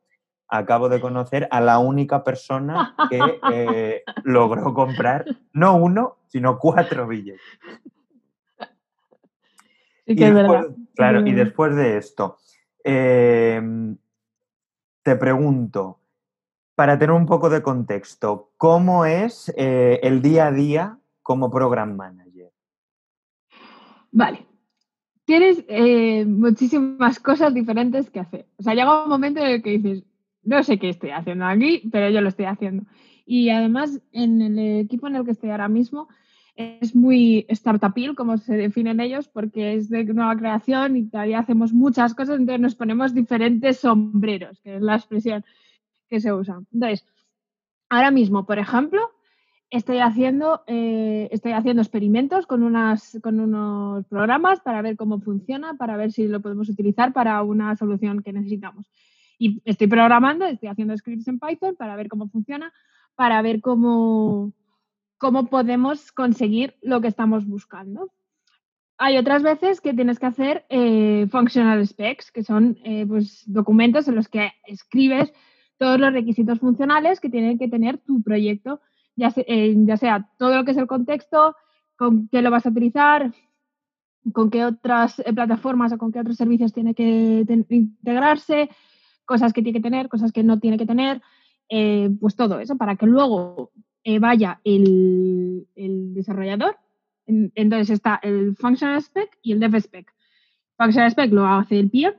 acabo 0.49 0.89
de 0.89 1.03
conocer 1.03 1.49
a 1.51 1.61
la 1.61 1.79
única 1.79 2.25
persona 2.25 2.97
que 3.11 4.03
logró 4.25 4.73
comprar 4.73 5.27
no 5.53 5.77
uno, 5.77 6.17
sino 6.29 6.59
cuatro 6.59 7.07
billetes. 7.07 7.43
Sí 10.07 10.13
Y 10.13 10.17
que 10.17 10.29
es 10.29 10.35
después- 10.35 10.61
verdad. 10.63 10.75
sí 10.77 10.87
que 10.87 10.93
Claro, 10.95 11.19
es 11.19 11.27
y 11.27 11.31
verdad. 11.33 11.45
después 11.45 11.77
de 11.77 11.97
esto, 11.99 12.39
eh, 12.85 13.61
te 15.07 15.15
pregunto, 15.15 16.01
para 16.75 16.99
tener 16.99 17.15
un 17.15 17.27
poco 17.27 17.49
de 17.49 17.63
contexto, 17.63 18.51
¿cómo 18.57 19.05
es 19.05 19.55
eh, 19.57 20.01
el 20.03 20.21
día 20.21 20.49
a 20.49 20.51
día 20.51 20.99
como 21.23 21.49
program 21.49 21.95
manager? 21.95 22.51
Vale. 24.11 24.45
Tienes 25.25 25.65
eh, 25.69 26.25
muchísimas 26.25 27.21
cosas 27.21 27.55
diferentes 27.55 28.11
que 28.11 28.19
hacer. 28.19 28.49
O 28.57 28.65
sea, 28.65 28.75
llega 28.75 29.05
un 29.05 29.09
momento 29.09 29.39
en 29.39 29.47
el 29.47 29.63
que 29.63 29.79
dices, 29.79 30.03
no 30.43 30.61
sé 30.65 30.77
qué 30.81 30.89
estoy 30.89 31.11
haciendo 31.11 31.45
aquí, 31.45 31.89
pero 31.93 32.11
yo 32.11 32.21
lo 32.21 32.29
estoy 32.29 32.47
haciendo. 32.47 32.83
Y 33.25 33.51
además, 33.51 34.01
en 34.11 34.43
el 34.43 34.59
equipo 34.81 35.07
en 35.07 35.15
el 35.15 35.25
que 35.25 35.31
estoy 35.31 35.51
ahora 35.51 35.69
mismo, 35.69 36.09
es 36.57 36.97
muy 36.97 37.47
startupil, 37.51 38.15
como 38.15 38.39
se 38.39 38.57
definen 38.57 39.01
ellos, 39.01 39.29
porque 39.29 39.75
es 39.75 39.91
de 39.91 40.05
nueva 40.05 40.37
creación 40.37 40.97
y 40.97 41.05
todavía 41.05 41.41
hacemos 41.41 41.73
muchas 41.73 42.15
cosas, 42.15 42.39
entonces 42.39 42.61
nos 42.61 42.75
ponemos 42.75 43.15
diferentes 43.15 43.79
sombreros, 43.79 44.61
que 44.61 44.77
es 44.77 44.83
la 44.83 44.97
expresión 44.97 45.45
que 46.09 46.21
se 46.21 46.33
usa. 46.33 46.61
Entonces, 46.73 47.05
ahora 47.91 48.11
mismo, 48.11 48.47
por 48.47 48.59
ejemplo, 48.59 49.11
estoy 49.71 49.99
haciendo, 49.99 50.63
eh, 50.67 51.29
estoy 51.31 51.53
haciendo 51.53 51.83
experimentos 51.83 52.47
con, 52.47 52.63
unas, 52.63 53.19
con 53.23 53.39
unos 53.39 54.07
programas 54.07 54.61
para 54.61 54.81
ver 54.81 54.97
cómo 54.97 55.21
funciona, 55.21 55.75
para 55.75 55.97
ver 55.97 56.13
si 56.13 56.27
lo 56.27 56.41
podemos 56.41 56.69
utilizar 56.71 57.13
para 57.13 57.43
una 57.43 57.77
solución 57.77 58.23
que 58.23 58.33
necesitamos. 58.33 58.87
Y 59.39 59.61
estoy 59.67 59.89
programando, 59.89 60.47
estoy 60.47 60.71
haciendo 60.71 60.97
scripts 60.97 61.29
en 61.29 61.39
Python 61.39 61.77
para 61.77 61.97
ver 61.97 62.09
cómo 62.09 62.29
funciona, 62.29 62.73
para 63.15 63.43
ver 63.43 63.61
cómo, 63.61 64.53
cómo 65.19 65.47
podemos 65.47 66.13
conseguir 66.13 66.77
lo 66.83 67.01
que 67.01 67.09
estamos 67.09 67.47
buscando. 67.47 68.11
hay 68.99 69.19
otras 69.19 69.43
veces 69.43 69.83
que 69.83 69.93
tienes 69.93 70.19
que 70.19 70.27
hacer 70.27 70.65
eh, 70.71 71.27
functional 71.31 71.87
specs, 71.87 72.33
que 72.33 72.43
son 72.43 72.79
eh, 72.83 73.05
pues, 73.07 73.43
documentos 73.47 74.09
en 74.09 74.15
los 74.15 74.29
que 74.29 74.53
escribes 74.67 75.33
todos 75.77 76.01
los 76.01 76.15
requisitos 76.15 76.59
funcionales 76.61 77.21
que 77.21 77.29
tiene 77.29 77.59
que 77.59 77.69
tener 77.69 77.99
tu 77.99 78.23
proyecto, 78.23 78.81
ya, 79.15 79.33
eh, 79.37 79.77
sea 79.99 80.31
todo 80.39 80.57
lo 80.57 80.65
que 80.65 80.71
es 80.71 80.79
el 80.79 80.87
contexto, 80.87 81.55
con 81.97 82.29
qué 82.29 82.41
lo 82.41 82.51
vas 82.51 82.65
a 82.65 82.71
utilizar, 82.71 83.35
con 84.33 84.51
qué 84.51 84.65
otras 84.65 85.23
plataformas 85.35 85.93
o 85.93 85.99
con 85.99 86.11
qué 86.11 86.21
otros 86.21 86.37
servicios 86.37 86.73
tiene 86.73 86.95
que 86.95 87.45
integrarse, 87.69 88.71
cosas 89.27 89.53
que 89.53 89.63
tiene 89.63 89.79
que 89.79 89.83
tener, 89.83 90.09
cosas 90.09 90.33
que 90.33 90.43
no 90.43 90.59
tiene 90.59 90.79
que 90.79 90.87
tener, 90.87 91.21
pues 92.21 92.35
todo 92.35 92.61
eso 92.61 92.77
para 92.77 92.97
que 92.97 93.07
luego 93.07 93.73
eh, 94.09 94.21
vaya 94.21 94.61
el, 94.63 95.67
el 95.75 96.15
desarrollador. 96.15 96.77
En- 97.27 97.51
Entonces 97.57 97.91
está 97.91 98.21
el 98.23 98.55
functional 98.57 99.03
spec 99.03 99.37
y 99.43 99.51
el 99.53 99.59
dev 99.61 99.75
spec. 99.81 100.15
Functional 100.79 101.11
spec 101.11 101.33
lo 101.33 101.45
hace 101.47 101.79
el 101.81 101.91
PM 101.91 102.15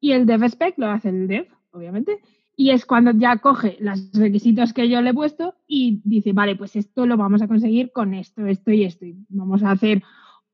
y 0.00 0.12
el 0.12 0.24
dev 0.24 0.44
spec 0.44 0.78
lo 0.78 0.86
hace 0.86 1.10
el 1.10 1.28
dev, 1.28 1.46
obviamente. 1.72 2.20
Y 2.56 2.70
es 2.70 2.86
cuando 2.86 3.10
ya 3.10 3.36
coge 3.36 3.76
los 3.80 4.10
requisitos 4.14 4.72
que 4.72 4.88
yo 4.88 5.02
le 5.02 5.10
he 5.10 5.14
puesto 5.14 5.54
y 5.66 6.00
dice, 6.04 6.32
vale, 6.32 6.56
pues 6.56 6.74
esto 6.74 7.04
lo 7.04 7.18
vamos 7.18 7.42
a 7.42 7.48
conseguir 7.48 7.92
con 7.92 8.14
esto, 8.14 8.46
esto 8.46 8.70
y 8.70 8.84
esto. 8.84 9.04
Y 9.04 9.14
vamos 9.28 9.62
a 9.62 9.72
hacer 9.72 10.02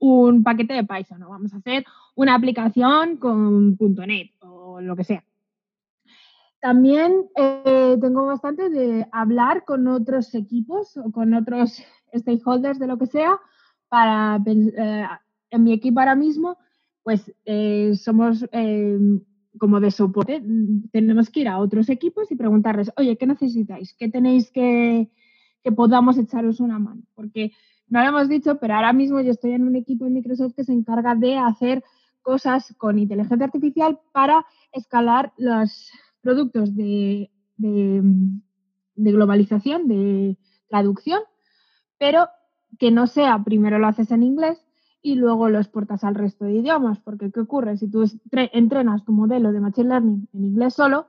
un 0.01 0.42
paquete 0.42 0.75
de 0.75 0.83
Python 0.83 1.23
o 1.23 1.29
vamos 1.29 1.55
a 1.55 1.59
hacer 1.59 1.85
una 2.16 2.35
aplicación 2.35 3.18
con 3.18 3.77
.NET 3.79 4.31
o 4.40 4.81
lo 4.81 4.97
que 4.97 5.05
sea. 5.05 5.23
También 6.62 7.27
eh, 7.35 7.98
tengo 8.01 8.25
bastante 8.25 8.70
de 8.70 9.05
hablar 9.11 9.64
con 9.64 9.88
otros 9.88 10.33
equipos 10.33 10.96
o 10.96 11.11
con 11.11 11.35
otros 11.35 11.83
stakeholders 12.14 12.79
de 12.79 12.87
lo 12.87 12.98
que 12.98 13.07
sea 13.07 13.40
para 13.88 14.40
eh, 14.46 15.07
en 15.51 15.64
mi 15.64 15.72
equipo 15.72 15.98
ahora 15.98 16.14
mismo 16.14 16.57
pues 17.03 17.35
eh, 17.44 17.92
somos 17.96 18.46
eh, 18.53 18.96
como 19.59 19.81
de 19.81 19.90
soporte 19.90 20.40
tenemos 20.92 21.31
que 21.31 21.40
ir 21.40 21.48
a 21.48 21.59
otros 21.59 21.88
equipos 21.88 22.31
y 22.31 22.37
preguntarles 22.37 22.92
oye 22.96 23.18
qué 23.18 23.27
necesitáis 23.27 23.94
qué 23.98 24.09
tenéis 24.09 24.53
que 24.53 25.11
que 25.64 25.72
podamos 25.72 26.16
echaros 26.16 26.61
una 26.61 26.79
mano 26.79 27.03
porque 27.14 27.51
no 27.88 28.01
lo 28.01 28.09
hemos 28.09 28.29
dicho 28.29 28.59
pero 28.61 28.75
ahora 28.75 28.92
mismo 28.92 29.20
yo 29.20 29.33
estoy 29.33 29.53
en 29.53 29.66
un 29.66 29.75
equipo 29.75 30.07
en 30.07 30.14
Microsoft 30.14 30.55
que 30.55 30.64
se 30.64 30.72
encarga 30.72 31.16
de 31.16 31.38
hacer 31.38 31.83
cosas 32.22 32.72
con 32.79 33.01
inteligencia 33.01 33.46
artificial 33.46 33.98
para 34.12 34.46
escalar 34.72 35.33
los 35.37 35.90
productos 36.23 36.75
de, 36.75 37.31
de, 37.57 38.03
globalización, 38.95 39.89
de 39.89 40.39
traducción, 40.69 41.21
pero 41.99 42.29
que 42.79 42.91
no 42.91 43.07
sea 43.07 43.43
primero 43.45 43.79
lo 43.79 43.89
haces 43.89 44.11
en 44.11 44.23
inglés 44.23 44.65
y 45.03 45.17
luego 45.17 45.49
lo 45.49 45.59
exportas 45.59 46.05
al 46.05 46.15
resto 46.15 46.45
de 46.45 46.55
idiomas, 46.55 47.01
porque 47.01 47.31
¿qué 47.31 47.41
ocurre? 47.41 47.77
Si 47.77 47.91
tú 47.91 48.05
entrenas 48.31 49.05
tu 49.05 49.13
modelo 49.13 49.53
de 49.53 49.61
Machine 49.61 49.89
Learning 49.89 50.29
en 50.33 50.45
inglés 50.45 50.75
solo, 50.75 51.09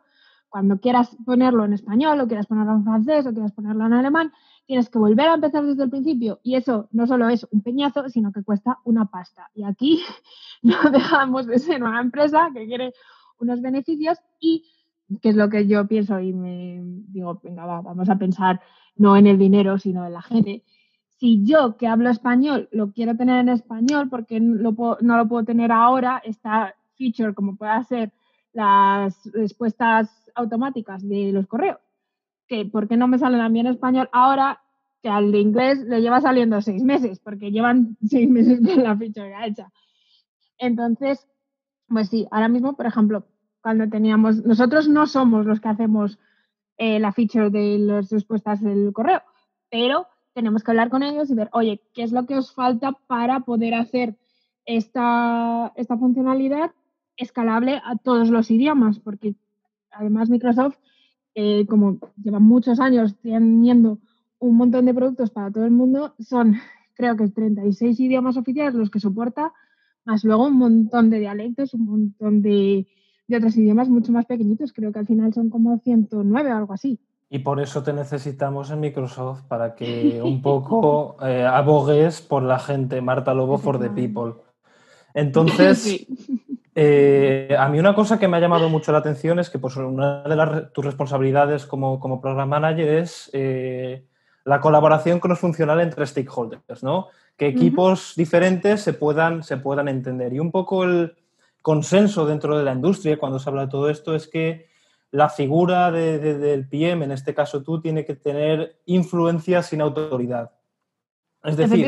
cuando 0.50 0.80
quieras 0.80 1.16
ponerlo 1.26 1.66
en 1.66 1.74
español 1.74 2.20
o 2.20 2.28
quieras 2.28 2.46
ponerlo 2.46 2.74
en 2.74 2.84
francés 2.84 3.26
o 3.26 3.34
quieras 3.34 3.52
ponerlo 3.54 3.86
en 3.86 3.94
alemán, 3.94 4.32
tienes 4.68 4.90
que 4.90 5.00
volver 5.00 5.28
a 5.28 5.36
empezar 5.36 5.66
desde 5.66 5.84
el 5.84 5.90
principio 5.90 6.40
y 6.44 6.56
eso 6.56 6.90
no 6.92 7.08
solo 7.08 7.28
es 7.30 7.48
un 7.52 7.62
peñazo, 7.62 8.08
sino 8.10 8.32
que 8.32 8.44
cuesta 8.44 8.80
una 8.84 9.06
pasta. 9.06 9.50
Y 9.56 9.64
aquí 9.64 10.04
no 10.62 10.76
dejamos 10.92 11.48
de 11.48 11.60
ser 11.60 11.84
una 11.84 12.02
empresa 12.02 12.50
que 12.54 12.68
quiere 12.68 12.94
unos 13.40 13.62
beneficios 13.62 14.20
y 14.40 14.64
que 15.22 15.30
es 15.30 15.36
lo 15.36 15.50
que 15.50 15.68
yo 15.68 15.88
pienso 15.88 16.20
y 16.20 16.34
me 16.34 16.80
digo, 17.10 17.40
venga, 17.44 17.66
va, 17.66 17.82
vamos 17.82 18.10
a 18.10 18.18
pensar 18.18 18.62
no 18.96 19.18
en 19.18 19.28
el 19.28 19.38
dinero, 19.38 19.78
sino 19.78 20.06
en 20.06 20.14
la 20.14 20.22
gente. 20.22 20.64
Si 21.08 21.44
yo 21.46 21.78
que 21.78 21.88
hablo 21.88 22.10
español 22.10 22.70
lo 22.72 22.92
quiero 22.92 23.16
tener 23.16 23.40
en 23.40 23.50
español, 23.50 24.10
porque 24.10 24.40
lo 24.40 24.74
puedo- 24.74 24.98
no 25.02 25.18
lo 25.18 25.28
puedo 25.28 25.46
tener 25.46 25.72
ahora, 25.72 26.22
esta 26.24 26.76
feature 26.96 27.34
como 27.34 27.56
pueda 27.56 27.84
ser 27.84 28.12
las 28.52 29.30
respuestas 29.34 30.10
automáticas 30.36 31.08
de 31.08 31.32
los 31.32 31.48
correos, 31.48 31.78
que 32.48 32.66
¿por 32.66 32.88
qué 32.88 32.98
no 32.98 33.08
me 33.08 33.18
salen 33.20 33.42
a 33.42 33.50
mí 33.50 33.60
en 33.62 33.68
español 33.68 34.10
ahora 34.12 34.62
que 35.02 35.10
al 35.10 35.32
de 35.32 35.40
inglés 35.40 35.80
le 35.80 36.02
lleva 36.02 36.22
saliendo 36.22 36.62
seis 36.62 36.84
meses? 36.84 37.20
Porque 37.20 37.52
llevan 37.52 37.98
seis 38.08 38.30
meses 38.30 38.60
con 38.62 38.84
la 38.84 38.96
feature 38.98 39.34
hecha. 39.46 39.72
Entonces, 40.58 41.28
pues 41.88 42.10
sí, 42.10 42.28
ahora 42.32 42.48
mismo, 42.48 42.76
por 42.76 42.86
ejemplo, 42.86 43.26
cuando 43.64 43.88
teníamos, 43.88 44.46
nosotros 44.46 44.90
no 44.90 45.08
somos 45.08 45.46
los 45.46 45.62
que 45.62 45.70
hacemos 45.70 46.20
eh, 46.78 47.00
la 47.00 47.14
feature 47.14 47.50
de 47.50 47.80
las 47.80 48.12
respuestas 48.12 48.62
del 48.62 48.92
correo, 48.92 49.22
pero 49.72 50.08
tenemos 50.34 50.64
que 50.64 50.72
hablar 50.72 50.90
con 50.90 51.02
ellos 51.02 51.30
y 51.30 51.34
ver, 51.34 51.50
oye, 51.54 51.82
¿qué 51.94 52.04
es 52.04 52.12
lo 52.12 52.26
que 52.26 52.36
os 52.36 52.54
falta 52.54 52.92
para 53.08 53.40
poder 53.40 53.74
hacer 53.74 54.18
esta, 54.66 55.72
esta 55.78 55.98
funcionalidad 55.98 56.72
escalable 57.16 57.82
a 57.86 57.96
todos 57.96 58.30
los 58.30 58.52
idiomas? 58.52 59.00
Porque 59.00 59.36
además 59.92 60.30
Microsoft, 60.30 60.76
eh, 61.34 61.66
como 61.66 62.00
lleva 62.22 62.40
muchos 62.40 62.82
años 62.82 63.16
teniendo 63.22 64.00
un 64.40 64.58
montón 64.58 64.86
de 64.86 64.94
productos 64.94 65.30
para 65.32 65.52
todo 65.52 65.64
el 65.64 65.72
mundo, 65.72 66.16
son 66.20 66.58
creo 66.96 67.16
que 67.16 67.30
36 67.30 67.98
idiomas 68.02 68.36
oficiales 68.36 68.74
los 68.74 68.90
que 68.90 69.00
soporta, 69.00 69.54
más 70.04 70.26
luego 70.26 70.48
un 70.48 70.58
montón 70.58 71.10
de 71.10 71.20
dialectos, 71.20 71.74
un 71.74 71.86
montón 71.86 72.42
de, 72.42 72.88
de 73.28 73.38
otros 73.38 73.56
idiomas 73.58 73.90
mucho 73.90 74.12
más 74.12 74.26
pequeñitos, 74.26 74.74
creo 74.74 74.92
que 74.92 75.00
al 75.00 75.08
final 75.08 75.34
son 75.34 75.50
como 75.50 75.78
109 75.80 76.54
o 76.54 76.58
algo 76.58 76.74
así. 76.74 77.00
Y 77.30 77.40
por 77.40 77.60
eso 77.60 77.82
te 77.82 77.94
necesitamos 77.94 78.70
en 78.70 78.80
Microsoft, 78.80 79.44
para 79.48 79.74
que 79.76 80.22
un 80.24 80.42
poco 80.42 81.18
eh, 81.26 81.44
abogues 81.46 82.22
por 82.22 82.44
la 82.44 82.60
gente, 82.60 83.02
Marta 83.02 83.34
Lobo 83.34 83.58
for 83.58 83.80
the 83.80 83.90
people. 83.90 84.34
Entonces, 85.14 85.80
Sí. 85.84 86.08
eh, 86.76 87.56
a 87.58 87.70
mí 87.70 87.80
una 87.80 87.96
cosa 87.96 88.20
que 88.20 88.28
me 88.28 88.38
ha 88.38 88.40
llamado 88.40 88.70
mucho 88.70 88.92
la 88.92 89.00
atención 89.00 89.40
es 89.40 89.50
que 89.50 89.60
pues, 89.60 89.76
una 89.78 90.24
de 90.24 90.36
las, 90.36 90.74
tus 90.74 90.86
responsabilidades 90.86 91.66
como, 91.66 92.00
como 92.00 92.22
program 92.22 92.50
manager 92.50 92.90
es 92.90 93.30
eh, 93.34 94.06
la 94.46 94.60
colaboración 94.60 95.20
cross-funcional 95.20 95.80
entre 95.80 96.06
stakeholders, 96.06 96.84
¿no? 96.84 97.08
Que 97.38 97.48
equipos 97.48 98.14
diferentes 98.16 98.82
se 98.82 98.94
puedan, 98.94 99.42
se 99.44 99.58
puedan 99.58 99.88
entender. 99.88 100.34
Y 100.34 100.40
un 100.40 100.52
poco 100.52 100.84
el 100.84 101.16
consenso 101.64 102.28
dentro 102.28 102.56
de 102.58 102.64
la 102.64 102.74
industria 102.74 103.18
cuando 103.18 103.40
se 103.40 103.50
habla 103.50 103.64
de 103.66 103.72
todo 103.72 103.90
esto 103.90 104.14
es 104.14 104.28
que 104.28 104.68
la 105.12 105.30
figura 105.30 105.92
de- 105.92 106.20
de- 106.20 106.38
del 106.38 106.68
PM, 106.68 107.06
en 107.06 107.12
este 107.12 107.34
caso 107.34 107.64
tú, 107.64 107.82
tiene 107.82 108.06
que 108.06 108.16
tener 108.16 108.82
influencia 108.86 109.64
sin 109.64 109.82
autoridad. 109.82 110.52
Es 111.44 111.56
decir, 111.58 111.86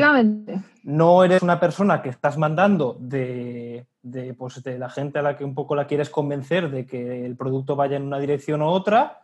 no 0.82 1.22
eres 1.24 1.42
una 1.42 1.60
persona 1.60 2.02
que 2.02 2.08
estás 2.08 2.36
mandando 2.38 2.96
de, 3.00 3.86
de, 4.02 4.34
pues, 4.34 4.62
de 4.62 4.78
la 4.78 4.88
gente 4.88 5.18
a 5.18 5.22
la 5.22 5.36
que 5.36 5.44
un 5.44 5.54
poco 5.54 5.74
la 5.76 5.86
quieres 5.86 6.08
convencer 6.10 6.70
de 6.70 6.86
que 6.86 7.24
el 7.26 7.36
producto 7.36 7.76
vaya 7.76 7.96
en 7.96 8.04
una 8.04 8.18
dirección 8.18 8.62
u 8.62 8.66
otra, 8.68 9.22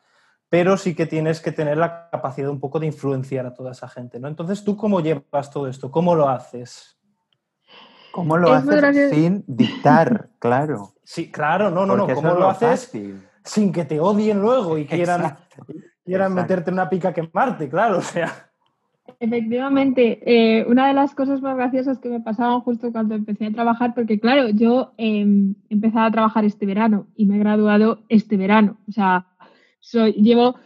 pero 0.48 0.76
sí 0.76 0.94
que 0.94 1.06
tienes 1.06 1.40
que 1.40 1.52
tener 1.52 1.78
la 1.78 2.10
capacidad 2.10 2.50
un 2.50 2.60
poco 2.60 2.78
de 2.78 2.86
influenciar 2.86 3.46
a 3.46 3.54
toda 3.54 3.72
esa 3.72 3.88
gente, 3.88 4.18
¿no? 4.20 4.28
Entonces, 4.28 4.62
¿tú 4.64 4.76
cómo 4.76 5.00
llevas 5.00 5.50
todo 5.50 5.66
esto? 5.66 5.90
¿Cómo 5.90 6.14
lo 6.14 6.28
haces? 6.28 6.98
¿Cómo 8.12 8.36
lo 8.36 8.56
Es 8.56 8.68
haces 8.68 9.10
sin 9.10 9.44
dictar? 9.46 10.28
Claro. 10.38 10.92
Sí, 11.04 11.30
claro, 11.30 11.70
no, 11.70 11.86
no, 11.86 11.96
no, 11.96 12.06
Porque 12.06 12.14
¿cómo 12.14 12.34
lo 12.34 12.48
haces 12.48 12.86
fácil. 12.86 13.22
sin 13.44 13.72
que 13.72 13.84
te 13.84 14.00
odien 14.00 14.40
luego 14.40 14.76
y 14.78 14.86
quieran, 14.86 15.20
Exacto, 15.20 15.66
quieran 16.04 16.32
exacto. 16.32 16.42
meterte 16.42 16.70
una 16.72 16.88
pica 16.90 17.08
a 17.10 17.12
quemarte, 17.12 17.68
claro, 17.68 17.98
o 17.98 18.02
sea. 18.02 18.50
Efectivamente, 19.20 20.20
eh, 20.26 20.64
una 20.66 20.88
de 20.88 20.94
las 20.94 21.14
cosas 21.14 21.40
más 21.42 21.56
graciosas 21.56 21.98
que 21.98 22.08
me 22.08 22.20
pasaban 22.20 22.60
justo 22.60 22.90
cuando 22.92 23.14
empecé 23.14 23.46
a 23.46 23.52
trabajar, 23.52 23.94
porque 23.94 24.18
claro, 24.18 24.48
yo 24.48 24.94
eh, 24.98 25.20
he 25.70 25.72
empezado 25.74 26.06
a 26.06 26.10
trabajar 26.10 26.44
este 26.44 26.66
verano 26.66 27.06
y 27.14 27.26
me 27.26 27.36
he 27.36 27.38
graduado 27.38 28.00
este 28.08 28.36
verano. 28.36 28.78
O 28.88 28.92
sea, 28.92 29.26
soy, 29.80 30.12
llevo, 30.14 30.56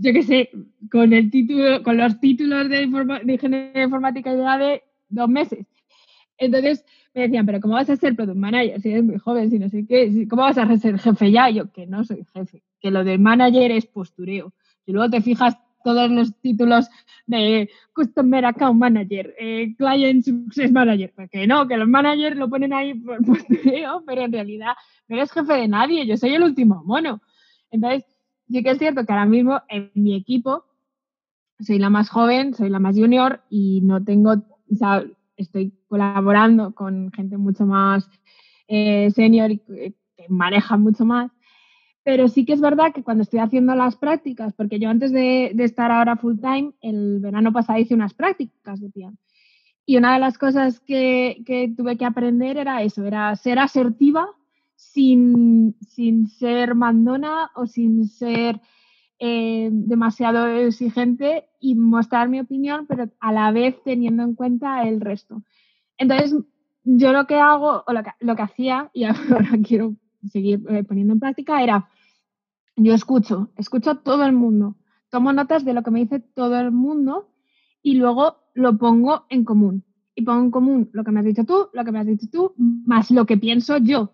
yo 0.00 0.12
qué 0.12 0.22
sé, 0.22 0.50
con 0.92 1.12
el 1.12 1.30
título, 1.30 1.82
con 1.82 1.96
los 1.96 2.20
títulos 2.20 2.68
de, 2.68 2.84
informa- 2.86 3.20
de 3.22 3.32
ingeniería 3.32 3.82
informática 3.84 4.32
ya 4.34 4.58
de 4.58 4.82
dos 5.08 5.28
meses. 5.28 5.66
Entonces 6.38 6.84
me 7.14 7.22
decían, 7.22 7.46
pero 7.46 7.60
¿cómo 7.60 7.74
vas 7.74 7.88
a 7.88 7.96
ser 7.96 8.14
product 8.14 8.36
manager 8.36 8.80
si 8.80 8.90
eres 8.90 9.04
muy 9.04 9.18
joven, 9.18 9.50
si 9.50 9.58
no 9.58 9.68
sé 9.68 9.86
qué? 9.86 10.26
¿Cómo 10.28 10.42
vas 10.42 10.58
a 10.58 10.76
ser 10.76 10.98
jefe 10.98 11.32
ya? 11.32 11.48
Yo, 11.50 11.70
que 11.72 11.86
no 11.86 12.04
soy 12.04 12.24
jefe, 12.34 12.62
que 12.80 12.90
lo 12.90 13.04
de 13.04 13.18
manager 13.18 13.70
es 13.70 13.86
postureo. 13.86 14.52
Y 14.84 14.92
luego 14.92 15.10
te 15.10 15.20
fijas 15.20 15.56
todos 15.82 16.10
los 16.10 16.34
títulos 16.40 16.88
de 17.26 17.70
Customer 17.92 18.44
Account 18.44 18.78
Manager, 18.78 19.34
eh, 19.38 19.74
Client 19.76 20.24
Success 20.24 20.72
Manager, 20.72 21.12
porque 21.14 21.46
no, 21.46 21.68
que 21.68 21.76
los 21.76 21.88
managers 21.88 22.36
lo 22.36 22.50
ponen 22.50 22.72
ahí 22.72 22.94
por 22.94 23.18
postureo, 23.24 24.02
pero 24.04 24.22
en 24.22 24.32
realidad 24.32 24.72
no 25.08 25.16
eres 25.16 25.30
jefe 25.30 25.52
de 25.52 25.68
nadie, 25.68 26.04
yo 26.04 26.16
soy 26.16 26.34
el 26.34 26.42
último 26.42 26.82
mono. 26.84 27.22
Entonces, 27.70 28.04
sí 28.48 28.62
que 28.62 28.70
es 28.70 28.78
cierto 28.78 29.06
que 29.06 29.12
ahora 29.12 29.26
mismo 29.26 29.62
en 29.68 29.92
mi 29.94 30.16
equipo 30.16 30.64
soy 31.60 31.78
la 31.78 31.88
más 31.88 32.10
joven, 32.10 32.52
soy 32.52 32.68
la 32.68 32.80
más 32.80 32.96
junior 32.96 33.42
y 33.48 33.80
no 33.82 34.02
tengo, 34.04 34.32
o 34.32 34.74
sea, 34.74 35.04
estoy 35.36 35.72
colaborando 35.88 36.74
con 36.74 37.12
gente 37.12 37.36
mucho 37.36 37.66
más 37.66 38.08
eh, 38.68 39.10
senior 39.10 39.50
y 39.50 39.58
que 39.58 39.94
maneja 40.28 40.76
mucho 40.76 41.04
más. 41.04 41.30
Pero 42.02 42.28
sí 42.28 42.44
que 42.44 42.52
es 42.52 42.60
verdad 42.60 42.92
que 42.94 43.02
cuando 43.02 43.22
estoy 43.22 43.40
haciendo 43.40 43.74
las 43.74 43.96
prácticas, 43.96 44.52
porque 44.52 44.78
yo 44.78 44.88
antes 44.88 45.10
de, 45.12 45.50
de 45.54 45.64
estar 45.64 45.90
ahora 45.90 46.16
full 46.16 46.38
time, 46.38 46.72
el 46.80 47.18
verano 47.20 47.52
pasado 47.52 47.80
hice 47.80 47.94
unas 47.94 48.14
prácticas 48.14 48.80
de 48.80 48.90
piano. 48.90 49.16
Y 49.84 49.96
una 49.96 50.14
de 50.14 50.20
las 50.20 50.38
cosas 50.38 50.80
que, 50.80 51.42
que 51.46 51.72
tuve 51.76 51.96
que 51.96 52.04
aprender 52.04 52.56
era 52.56 52.82
eso, 52.82 53.04
era 53.04 53.34
ser 53.36 53.58
asertiva 53.58 54.28
sin, 54.74 55.76
sin 55.80 56.28
ser 56.28 56.74
mandona 56.74 57.50
o 57.54 57.66
sin 57.66 58.06
ser 58.06 58.60
eh, 59.18 59.70
demasiado 59.72 60.46
exigente 60.46 61.48
y 61.60 61.74
mostrar 61.74 62.28
mi 62.28 62.40
opinión, 62.40 62.86
pero 62.86 63.10
a 63.20 63.32
la 63.32 63.50
vez 63.50 63.76
teniendo 63.82 64.22
en 64.22 64.34
cuenta 64.34 64.86
el 64.86 65.00
resto. 65.00 65.42
Entonces, 65.96 66.34
yo 66.84 67.12
lo 67.12 67.26
que 67.26 67.36
hago, 67.36 67.82
o 67.86 67.92
lo 67.92 68.02
que, 68.02 68.10
lo 68.20 68.36
que 68.36 68.42
hacía, 68.42 68.90
y 68.92 69.04
ahora 69.04 69.50
quiero 69.66 69.96
seguir 70.30 70.62
eh, 70.68 70.84
poniendo 70.84 71.14
en 71.14 71.20
práctica, 71.20 71.62
era, 71.62 71.88
yo 72.76 72.94
escucho, 72.94 73.50
escucho 73.56 73.90
a 73.92 74.02
todo 74.02 74.24
el 74.24 74.32
mundo, 74.32 74.76
tomo 75.08 75.32
notas 75.32 75.64
de 75.64 75.72
lo 75.72 75.82
que 75.82 75.90
me 75.90 76.00
dice 76.00 76.20
todo 76.20 76.58
el 76.60 76.70
mundo 76.70 77.32
y 77.82 77.94
luego 77.94 78.36
lo 78.54 78.76
pongo 78.76 79.24
en 79.28 79.44
común. 79.44 79.84
Y 80.14 80.22
pongo 80.22 80.44
en 80.44 80.50
común 80.50 80.90
lo 80.92 81.04
que 81.04 81.10
me 81.10 81.20
has 81.20 81.26
dicho 81.26 81.44
tú, 81.44 81.68
lo 81.72 81.84
que 81.84 81.92
me 81.92 81.98
has 82.00 82.06
dicho 82.06 82.26
tú, 82.30 82.54
más 82.56 83.10
lo 83.10 83.26
que 83.26 83.36
pienso 83.36 83.76
yo. 83.78 84.12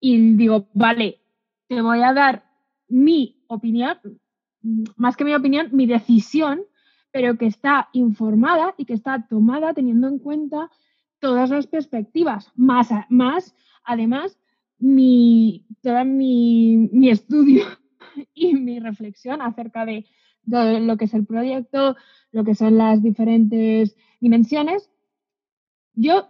Y 0.00 0.34
digo, 0.36 0.68
vale, 0.74 1.20
te 1.68 1.80
voy 1.80 2.00
a 2.02 2.12
dar 2.12 2.44
mi 2.88 3.44
opinión, 3.48 3.96
más 4.96 5.16
que 5.16 5.24
mi 5.24 5.34
opinión, 5.34 5.68
mi 5.72 5.86
decisión, 5.86 6.62
pero 7.12 7.36
que 7.38 7.46
está 7.46 7.88
informada 7.92 8.74
y 8.76 8.86
que 8.86 8.94
está 8.94 9.26
tomada 9.28 9.74
teniendo 9.74 10.08
en 10.08 10.18
cuenta 10.18 10.70
todas 11.20 11.50
las 11.50 11.66
perspectivas, 11.66 12.50
más, 12.56 12.88
más 13.08 13.54
además, 13.84 14.38
mi, 14.78 15.64
todo 15.82 16.04
mi, 16.04 16.88
mi 16.92 17.10
estudio 17.10 17.64
y 18.34 18.54
mi 18.54 18.80
reflexión 18.80 19.40
acerca 19.40 19.86
de, 19.86 20.06
de 20.42 20.80
lo 20.80 20.96
que 20.96 21.04
es 21.04 21.14
el 21.14 21.26
proyecto, 21.26 21.96
lo 22.32 22.44
que 22.44 22.54
son 22.54 22.76
las 22.76 23.02
diferentes 23.02 23.96
dimensiones. 24.20 24.90
Yo 25.94 26.28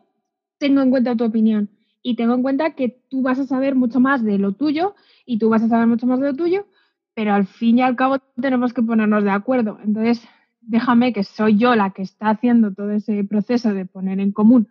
tengo 0.59 0.83
en 0.83 0.91
cuenta 0.91 1.17
tu 1.17 1.25
opinión 1.25 1.71
y 2.03 2.17
tengo 2.17 2.35
en 2.35 2.43
cuenta 2.43 2.75
que 2.75 3.01
tú 3.09 3.23
vas 3.23 3.39
a 3.39 3.47
saber 3.47 3.75
mucho 3.75 4.01
más 4.01 4.23
de 4.23 4.39
lo 4.39 4.53
tuyo 4.53 4.95
y 5.25 5.39
tú 5.39 5.49
vas 5.49 5.63
a 5.63 5.69
saber 5.69 5.87
mucho 5.87 6.07
más 6.07 6.21
de 6.21 6.27
lo 6.27 6.37
tuyo, 6.37 6.67
pero 7.15 7.33
al 7.33 7.47
fin 7.47 7.79
y 7.79 7.83
al 7.83 7.97
cabo 7.97 8.19
tenemos 8.41 8.73
que 8.73 8.83
ponernos 8.83 9.25
de 9.25 9.31
acuerdo. 9.31 9.79
Entonces, 9.85 10.27
déjame 10.61 11.13
que 11.13 11.25
soy 11.25 11.57
yo 11.57 11.75
la 11.75 11.91
que 11.91 12.03
está 12.03 12.31
haciendo 12.31 12.73
todo 12.73 12.91
ese 12.91 13.25
proceso 13.25 13.73
de 13.73 13.87
poner 13.87 14.21
en 14.21 14.33
común 14.33 14.69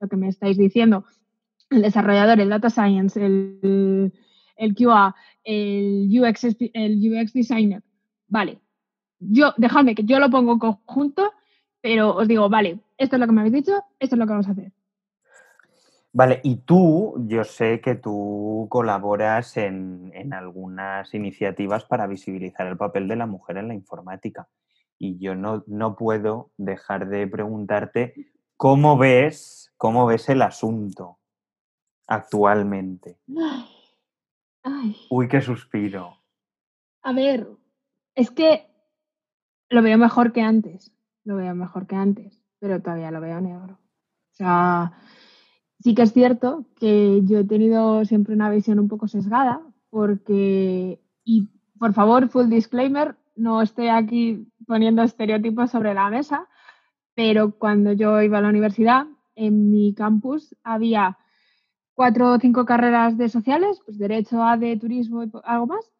lo 0.00 0.08
que 0.08 0.16
me 0.16 0.28
estáis 0.28 0.56
diciendo, 0.56 1.04
el 1.70 1.82
desarrollador, 1.82 2.40
el 2.40 2.48
data 2.48 2.70
science, 2.70 3.24
el, 3.24 4.12
el 4.56 4.74
QA, 4.74 5.14
el 5.44 6.08
UX, 6.10 6.56
el 6.74 6.98
UX 6.98 7.32
designer. 7.32 7.82
Vale, 8.26 8.58
yo, 9.20 9.54
dejadme 9.56 9.94
que 9.94 10.04
yo 10.04 10.18
lo 10.18 10.30
pongo 10.30 10.52
en 10.52 10.58
conjunto, 10.58 11.32
pero 11.80 12.16
os 12.16 12.26
digo, 12.26 12.48
vale, 12.48 12.80
esto 12.98 13.16
es 13.16 13.20
lo 13.20 13.26
que 13.26 13.32
me 13.32 13.40
habéis 13.42 13.54
dicho, 13.54 13.72
esto 13.98 14.16
es 14.16 14.18
lo 14.18 14.26
que 14.26 14.32
vamos 14.32 14.48
a 14.48 14.52
hacer. 14.52 14.72
Vale, 16.14 16.40
y 16.44 16.56
tú, 16.56 17.14
yo 17.26 17.42
sé 17.42 17.80
que 17.80 17.94
tú 17.94 18.66
colaboras 18.68 19.56
en, 19.56 20.10
en 20.14 20.34
algunas 20.34 21.14
iniciativas 21.14 21.84
para 21.84 22.06
visibilizar 22.06 22.66
el 22.66 22.76
papel 22.76 23.08
de 23.08 23.16
la 23.16 23.26
mujer 23.26 23.56
en 23.56 23.68
la 23.68 23.74
informática. 23.74 24.48
Y 24.98 25.18
yo 25.18 25.34
no, 25.34 25.64
no 25.66 25.96
puedo 25.96 26.50
dejar 26.58 27.08
de 27.08 27.26
preguntarte 27.26 28.30
cómo 28.58 28.98
ves, 28.98 29.72
cómo 29.78 30.04
ves 30.04 30.28
el 30.28 30.42
asunto 30.42 31.18
actualmente. 32.06 33.18
Ay, 33.36 33.68
ay. 34.62 34.96
Uy, 35.10 35.28
qué 35.28 35.40
suspiro. 35.40 36.18
A 37.02 37.12
ver, 37.12 37.48
es 38.14 38.30
que 38.30 38.66
lo 39.70 39.82
veo 39.82 39.96
mejor 39.96 40.32
que 40.32 40.42
antes, 40.42 40.92
lo 41.24 41.36
veo 41.36 41.54
mejor 41.54 41.86
que 41.86 41.96
antes, 41.96 42.42
pero 42.58 42.80
todavía 42.82 43.10
lo 43.10 43.20
veo 43.20 43.40
negro. 43.40 43.80
O 44.30 44.34
sea, 44.34 44.92
sí 45.82 45.94
que 45.94 46.02
es 46.02 46.12
cierto 46.12 46.64
que 46.78 47.20
yo 47.24 47.40
he 47.40 47.44
tenido 47.44 48.04
siempre 48.04 48.34
una 48.34 48.50
visión 48.50 48.78
un 48.78 48.88
poco 48.88 49.08
sesgada, 49.08 49.60
porque, 49.90 51.00
y 51.24 51.48
por 51.78 51.92
favor, 51.92 52.28
full 52.28 52.48
disclaimer, 52.48 53.16
no 53.36 53.62
estoy 53.62 53.88
aquí 53.88 54.46
poniendo 54.66 55.02
estereotipos 55.02 55.70
sobre 55.70 55.94
la 55.94 56.08
mesa, 56.08 56.48
pero 57.14 57.52
cuando 57.58 57.92
yo 57.92 58.22
iba 58.22 58.38
a 58.38 58.40
la 58.40 58.48
universidad, 58.48 59.06
en 59.34 59.70
mi 59.70 59.94
campus 59.94 60.54
había 60.62 61.18
cuatro 61.94 62.32
o 62.32 62.38
cinco 62.38 62.64
carreras 62.64 63.18
de 63.18 63.28
sociales, 63.28 63.80
pues 63.84 63.98
derecho, 63.98 64.42
ADE, 64.42 64.78
turismo 64.78 65.24
y 65.24 65.30
algo 65.44 65.66
más, 65.66 65.90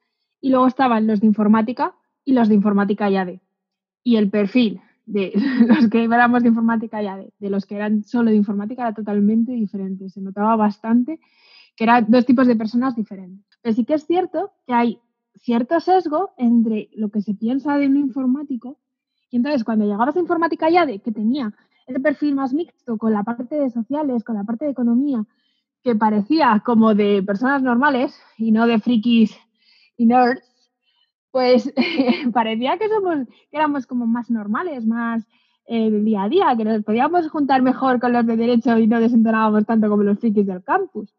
y 0.40 0.50
luego 0.50 0.66
estaban 0.66 1.06
los 1.06 1.20
de 1.20 1.26
informática 1.26 1.94
y 2.24 2.32
los 2.32 2.48
de 2.48 2.54
informática 2.54 3.10
y 3.10 3.16
ADE. 3.16 3.40
Y 4.04 4.16
el 4.16 4.30
perfil 4.30 4.80
de 5.06 5.32
los 5.68 5.88
que 5.88 6.04
éramos 6.04 6.42
de 6.42 6.48
informática 6.48 7.02
y 7.02 7.06
ADE, 7.06 7.32
de 7.38 7.50
los 7.50 7.66
que 7.66 7.76
eran 7.76 8.04
solo 8.04 8.30
de 8.30 8.36
informática, 8.36 8.82
era 8.82 8.94
totalmente 8.94 9.52
diferente. 9.52 10.08
Se 10.08 10.20
notaba 10.20 10.56
bastante 10.56 11.20
que 11.76 11.84
eran 11.84 12.06
dos 12.08 12.26
tipos 12.26 12.46
de 12.46 12.56
personas 12.56 12.96
diferentes. 12.96 13.58
Pero 13.62 13.74
sí 13.74 13.84
que 13.84 13.94
es 13.94 14.06
cierto 14.06 14.52
que 14.66 14.74
hay 14.74 14.98
cierto 15.36 15.80
sesgo 15.80 16.30
entre 16.36 16.90
lo 16.94 17.10
que 17.10 17.22
se 17.22 17.34
piensa 17.34 17.76
de 17.78 17.86
un 17.86 17.96
informático 17.96 18.78
y 19.32 19.36
entonces 19.36 19.64
cuando 19.64 19.86
llegabas 19.86 20.14
a 20.14 20.20
informática 20.20 20.70
y 20.70 20.76
ADE, 20.76 21.00
que 21.00 21.10
tenía 21.10 21.52
ese 21.86 21.98
perfil 21.98 22.34
más 22.34 22.52
mixto 22.52 22.98
con 22.98 23.12
la 23.12 23.24
parte 23.24 23.56
de 23.56 23.70
sociales, 23.70 24.24
con 24.24 24.36
la 24.36 24.44
parte 24.44 24.66
de 24.66 24.72
economía, 24.72 25.24
que 25.82 25.96
parecía 25.96 26.62
como 26.64 26.94
de 26.94 27.22
personas 27.22 27.62
normales 27.62 28.14
y 28.36 28.52
no 28.52 28.66
de 28.66 28.78
frikis 28.78 29.34
y 29.96 30.04
nerds, 30.04 30.51
pues 31.32 31.72
parecía 32.32 32.78
que 32.78 32.88
somos, 32.88 33.26
que 33.50 33.56
éramos 33.56 33.86
como 33.86 34.06
más 34.06 34.30
normales, 34.30 34.86
más 34.86 35.26
eh, 35.66 35.90
día 35.90 36.22
a 36.24 36.28
día, 36.28 36.54
que 36.56 36.64
nos 36.64 36.84
podíamos 36.84 37.28
juntar 37.28 37.62
mejor 37.62 37.98
con 37.98 38.12
los 38.12 38.24
de 38.26 38.36
derecho 38.36 38.78
y 38.78 38.86
no 38.86 39.00
desentonábamos 39.00 39.66
tanto 39.66 39.88
como 39.88 40.04
los 40.04 40.20
frikis 40.20 40.46
del 40.46 40.62
campus. 40.62 41.12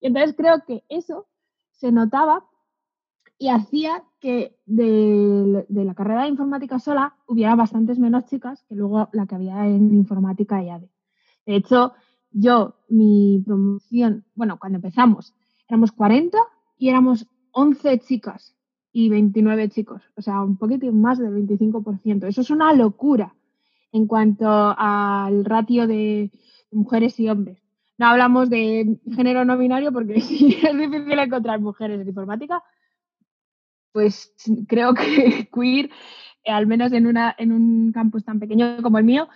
Y 0.00 0.08
entonces 0.08 0.34
creo 0.36 0.64
que 0.66 0.82
eso 0.88 1.28
se 1.70 1.92
notaba 1.92 2.44
y 3.38 3.48
hacía 3.48 4.02
que 4.20 4.56
de, 4.66 5.66
la 5.68 5.94
carrera 5.94 6.22
de 6.22 6.28
informática 6.28 6.78
sola 6.78 7.16
hubiera 7.26 7.54
bastantes 7.54 7.98
menos 7.98 8.24
chicas 8.26 8.64
que 8.68 8.74
luego 8.74 9.08
la 9.12 9.26
que 9.26 9.34
había 9.34 9.66
en 9.66 9.92
informática 9.94 10.62
y 10.62 10.70
ADE. 10.70 10.88
De 11.44 11.56
hecho, 11.56 11.92
yo, 12.30 12.76
mi 12.88 13.42
promoción, 13.44 14.24
bueno, 14.34 14.58
cuando 14.58 14.76
empezamos, 14.76 15.34
éramos 15.68 15.92
40 15.92 16.38
y 16.78 16.88
éramos 16.88 17.26
11 17.50 17.98
chicas 17.98 18.56
y 18.92 19.08
29 19.08 19.70
chicos, 19.70 20.02
o 20.16 20.22
sea, 20.22 20.42
un 20.42 20.58
poquitín 20.58 21.00
más 21.00 21.18
del 21.18 21.32
25%. 21.32 22.26
Eso 22.26 22.42
es 22.42 22.50
una 22.50 22.72
locura 22.74 23.34
en 23.90 24.06
cuanto 24.06 24.46
al 24.48 25.44
ratio 25.44 25.86
de 25.86 26.30
mujeres 26.70 27.18
y 27.18 27.28
hombres. 27.28 27.58
No 27.98 28.06
hablamos 28.06 28.50
de 28.50 28.98
género 29.14 29.44
no 29.44 29.56
binario 29.56 29.92
porque 29.92 30.20
si 30.20 30.54
es 30.62 30.76
difícil 30.76 31.18
encontrar 31.18 31.60
mujeres 31.60 32.00
en 32.00 32.08
informática, 32.08 32.62
pues 33.92 34.34
creo 34.68 34.94
que 34.94 35.48
queer, 35.54 35.90
al 36.46 36.66
menos 36.66 36.92
en, 36.92 37.06
una, 37.06 37.34
en 37.38 37.52
un 37.52 37.92
campus 37.92 38.24
tan 38.24 38.40
pequeño 38.40 38.82
como 38.82 38.98
el 38.98 39.04
mío, 39.04 39.28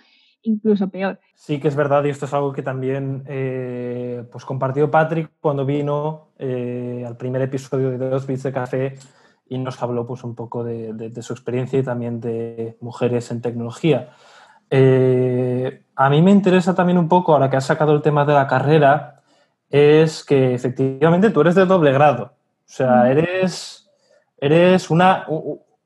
incluso 0.43 0.89
peor. 0.89 1.19
Sí 1.35 1.59
que 1.59 1.67
es 1.67 1.75
verdad, 1.75 2.03
y 2.03 2.09
esto 2.09 2.25
es 2.25 2.33
algo 2.33 2.53
que 2.53 2.61
también 2.61 3.23
eh, 3.27 4.23
pues 4.31 4.45
compartió 4.45 4.89
Patrick 4.91 5.31
cuando 5.39 5.65
vino 5.65 6.29
eh, 6.37 7.03
al 7.07 7.17
primer 7.17 7.41
episodio 7.41 7.91
de 7.91 7.97
Dos 7.97 8.27
Bits 8.27 8.43
de 8.43 8.51
Café 8.51 8.95
y 9.49 9.57
nos 9.57 9.81
habló 9.81 10.05
pues, 10.05 10.23
un 10.23 10.35
poco 10.35 10.63
de, 10.63 10.93
de- 10.93 11.09
de 11.09 11.21
su 11.21 11.33
experiencia 11.33 11.79
y 11.79 11.83
también 11.83 12.19
de 12.21 12.77
mujeres 12.81 13.31
en 13.31 13.41
tecnología. 13.41 14.09
Eh, 14.69 15.83
a 15.95 16.09
mí 16.09 16.21
me 16.21 16.31
interesa 16.31 16.75
también 16.75 16.97
un 16.97 17.07
poco, 17.07 17.33
ahora 17.33 17.49
que 17.49 17.57
has 17.57 17.65
sacado 17.65 17.93
el 17.93 18.01
tema 18.01 18.25
de 18.25 18.33
la 18.33 18.47
carrera, 18.47 19.21
es 19.69 20.23
que 20.23 20.53
efectivamente 20.53 21.29
tú 21.29 21.41
eres 21.41 21.55
de 21.55 21.65
doble 21.65 21.91
grado. 21.91 22.23
O 22.25 22.69
sea, 22.69 23.03
Mm. 23.03 23.07
eres, 23.07 23.89
eres 24.39 24.89
una, 24.89 25.25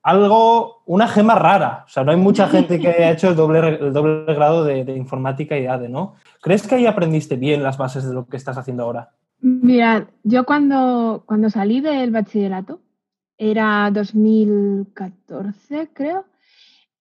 algo, 0.03 0.81
una 0.85 1.07
gema 1.07 1.35
rara. 1.35 1.83
O 1.85 1.89
sea, 1.89 2.03
no 2.03 2.11
hay 2.11 2.17
mucha 2.17 2.47
gente 2.47 2.79
que 2.79 2.87
haya 2.87 3.11
hecho 3.11 3.29
el 3.29 3.35
doble, 3.35 3.59
el 3.79 3.93
doble 3.93 4.33
grado 4.33 4.63
de, 4.63 4.83
de 4.83 4.95
informática 4.97 5.57
y 5.57 5.67
ADE, 5.67 5.89
¿no? 5.89 6.15
¿Crees 6.41 6.67
que 6.67 6.75
ahí 6.75 6.85
aprendiste 6.87 7.35
bien 7.35 7.61
las 7.63 7.77
bases 7.77 8.07
de 8.07 8.13
lo 8.13 8.25
que 8.25 8.37
estás 8.37 8.57
haciendo 8.57 8.83
ahora? 8.83 9.11
Mirad, 9.41 10.03
yo 10.23 10.43
cuando, 10.45 11.23
cuando 11.25 11.49
salí 11.49 11.81
del 11.81 12.11
bachillerato, 12.11 12.79
era 13.43 13.89
2014 13.89 15.89
creo, 15.93 16.25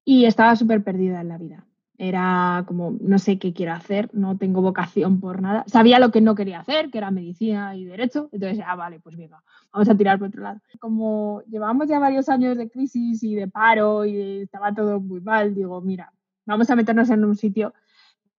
y 0.06 0.24
estaba 0.24 0.56
súper 0.56 0.82
perdida 0.82 1.20
en 1.20 1.28
la 1.28 1.36
vida. 1.36 1.66
Era 1.98 2.64
como, 2.66 2.96
no 2.98 3.18
sé 3.18 3.38
qué 3.38 3.52
quiero 3.52 3.74
hacer, 3.74 4.08
no 4.14 4.38
tengo 4.38 4.62
vocación 4.62 5.20
por 5.20 5.42
nada. 5.42 5.64
Sabía 5.66 5.98
lo 5.98 6.10
que 6.10 6.22
no 6.22 6.34
quería 6.34 6.60
hacer, 6.60 6.90
que 6.90 6.96
era 6.96 7.10
medicina 7.10 7.76
y 7.76 7.84
derecho, 7.84 8.30
entonces, 8.32 8.64
ah, 8.66 8.74
vale, 8.74 9.00
pues 9.00 9.18
venga, 9.18 9.42
vamos 9.70 9.90
a 9.90 9.94
tirar 9.94 10.18
por 10.18 10.28
otro 10.28 10.42
lado. 10.42 10.60
Como 10.78 11.42
llevábamos 11.42 11.88
ya 11.88 11.98
varios 11.98 12.30
años 12.30 12.56
de 12.56 12.70
crisis 12.70 13.22
y 13.22 13.34
de 13.34 13.46
paro 13.46 14.06
y 14.06 14.40
estaba 14.40 14.72
todo 14.72 14.98
muy 14.98 15.20
mal, 15.20 15.54
digo, 15.54 15.82
mira, 15.82 16.10
vamos 16.46 16.70
a 16.70 16.74
meternos 16.74 17.10
en 17.10 17.22
un 17.22 17.36
sitio 17.36 17.74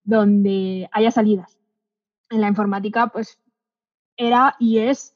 donde 0.04 0.90
haya 0.92 1.12
salidas. 1.12 1.56
En 2.32 2.42
la 2.42 2.48
informática, 2.48 3.10
pues 3.10 3.40
era 4.18 4.56
y 4.58 4.80
es 4.80 5.16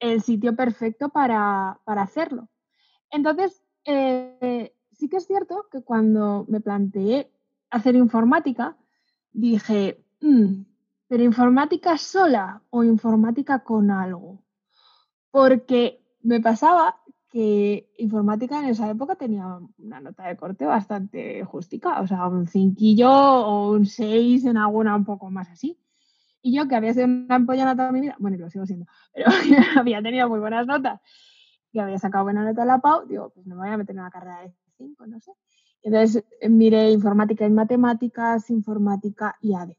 el 0.00 0.22
sitio 0.22 0.54
perfecto 0.54 1.08
para, 1.08 1.80
para 1.84 2.02
hacerlo. 2.02 2.48
Entonces, 3.10 3.62
eh, 3.84 4.74
sí 4.92 5.08
que 5.08 5.18
es 5.18 5.26
cierto 5.26 5.66
que 5.70 5.82
cuando 5.82 6.44
me 6.48 6.60
planteé 6.60 7.30
hacer 7.70 7.94
informática, 7.96 8.76
dije, 9.32 10.04
"Mm, 10.20 10.62
¿pero 11.08 11.22
informática 11.24 11.98
sola 11.98 12.62
o 12.70 12.82
informática 12.84 13.62
con 13.62 13.90
algo? 13.90 14.42
Porque 15.30 16.02
me 16.22 16.40
pasaba 16.40 16.96
que 17.28 17.90
informática 17.98 18.60
en 18.60 18.66
esa 18.66 18.90
época 18.90 19.16
tenía 19.16 19.58
una 19.78 20.00
nota 20.00 20.26
de 20.26 20.36
corte 20.36 20.64
bastante 20.64 21.44
justica, 21.44 22.00
o 22.00 22.06
sea, 22.06 22.26
un 22.28 22.46
cinquillo 22.46 23.10
o 23.10 23.72
un 23.72 23.86
6 23.86 24.44
en 24.44 24.56
alguna 24.56 24.96
un 24.96 25.04
poco 25.04 25.30
más 25.30 25.50
así. 25.50 25.78
Y 26.46 26.52
yo, 26.52 26.68
que 26.68 26.76
había 26.76 26.94
sido 26.94 27.06
una 27.06 27.34
ampollana 27.34 27.74
toda 27.74 27.90
mi 27.90 28.00
vida, 28.00 28.14
bueno, 28.20 28.36
y 28.36 28.38
lo 28.38 28.48
sigo 28.48 28.64
siendo, 28.66 28.86
pero 29.12 29.26
había 29.80 30.00
tenido 30.00 30.28
muy 30.28 30.38
buenas 30.38 30.64
notas 30.64 31.00
y 31.72 31.80
había 31.80 31.98
sacado 31.98 32.22
buena 32.22 32.44
nota 32.44 32.62
en 32.62 32.68
la 32.68 32.78
PAU, 32.78 33.04
digo, 33.08 33.30
pues 33.30 33.44
me 33.48 33.56
voy 33.56 33.68
a 33.68 33.76
meter 33.76 33.96
en 33.96 34.00
una 34.02 34.10
carrera 34.10 34.42
de 34.42 34.54
5, 34.76 35.08
no 35.08 35.18
sé. 35.18 35.32
Entonces 35.82 36.24
eh, 36.40 36.48
miré 36.48 36.92
informática 36.92 37.44
y 37.44 37.50
matemáticas, 37.50 38.48
informática 38.50 39.34
y 39.40 39.54
AD. 39.54 39.70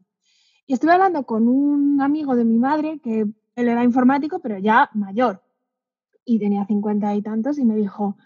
Y 0.65 0.73
estuve 0.73 0.91
hablando 0.91 1.23
con 1.23 1.47
un 1.47 2.01
amigo 2.01 2.35
de 2.35 2.43
mi 2.43 2.59
madre, 2.59 2.99
que 3.01 3.21
él 3.21 3.69
era 3.69 3.85
informático, 3.85 4.41
pero 4.41 4.57
ya 4.57 4.89
mayor, 4.93 5.41
y 6.25 6.37
tenía 6.37 6.65
50 6.65 7.15
y 7.15 7.21
tantos, 7.21 7.59
y 7.59 7.63
me 7.63 7.77
dijo, 7.77 8.17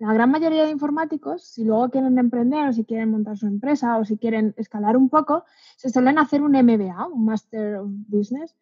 la 0.00 0.14
gran 0.14 0.30
mayoría 0.30 0.64
de 0.64 0.70
informáticos, 0.70 1.44
si 1.44 1.62
luego 1.62 1.90
quieren 1.90 2.18
emprender 2.18 2.66
o 2.66 2.72
si 2.72 2.84
quieren 2.84 3.10
montar 3.10 3.36
su 3.36 3.46
empresa 3.46 3.98
o 3.98 4.04
si 4.06 4.16
quieren 4.16 4.54
escalar 4.56 4.96
un 4.96 5.10
poco, 5.10 5.44
se 5.76 5.90
suelen 5.90 6.18
hacer 6.18 6.40
un 6.40 6.52
MBA, 6.52 7.06
un 7.08 7.26
Master 7.26 7.76
of 7.76 7.90
Business. 8.08 8.56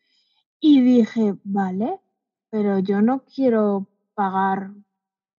Y 0.58 0.80
dije, 0.80 1.36
vale, 1.44 2.00
pero 2.50 2.80
yo 2.80 3.02
no 3.02 3.22
quiero 3.24 3.86
pagar 4.14 4.72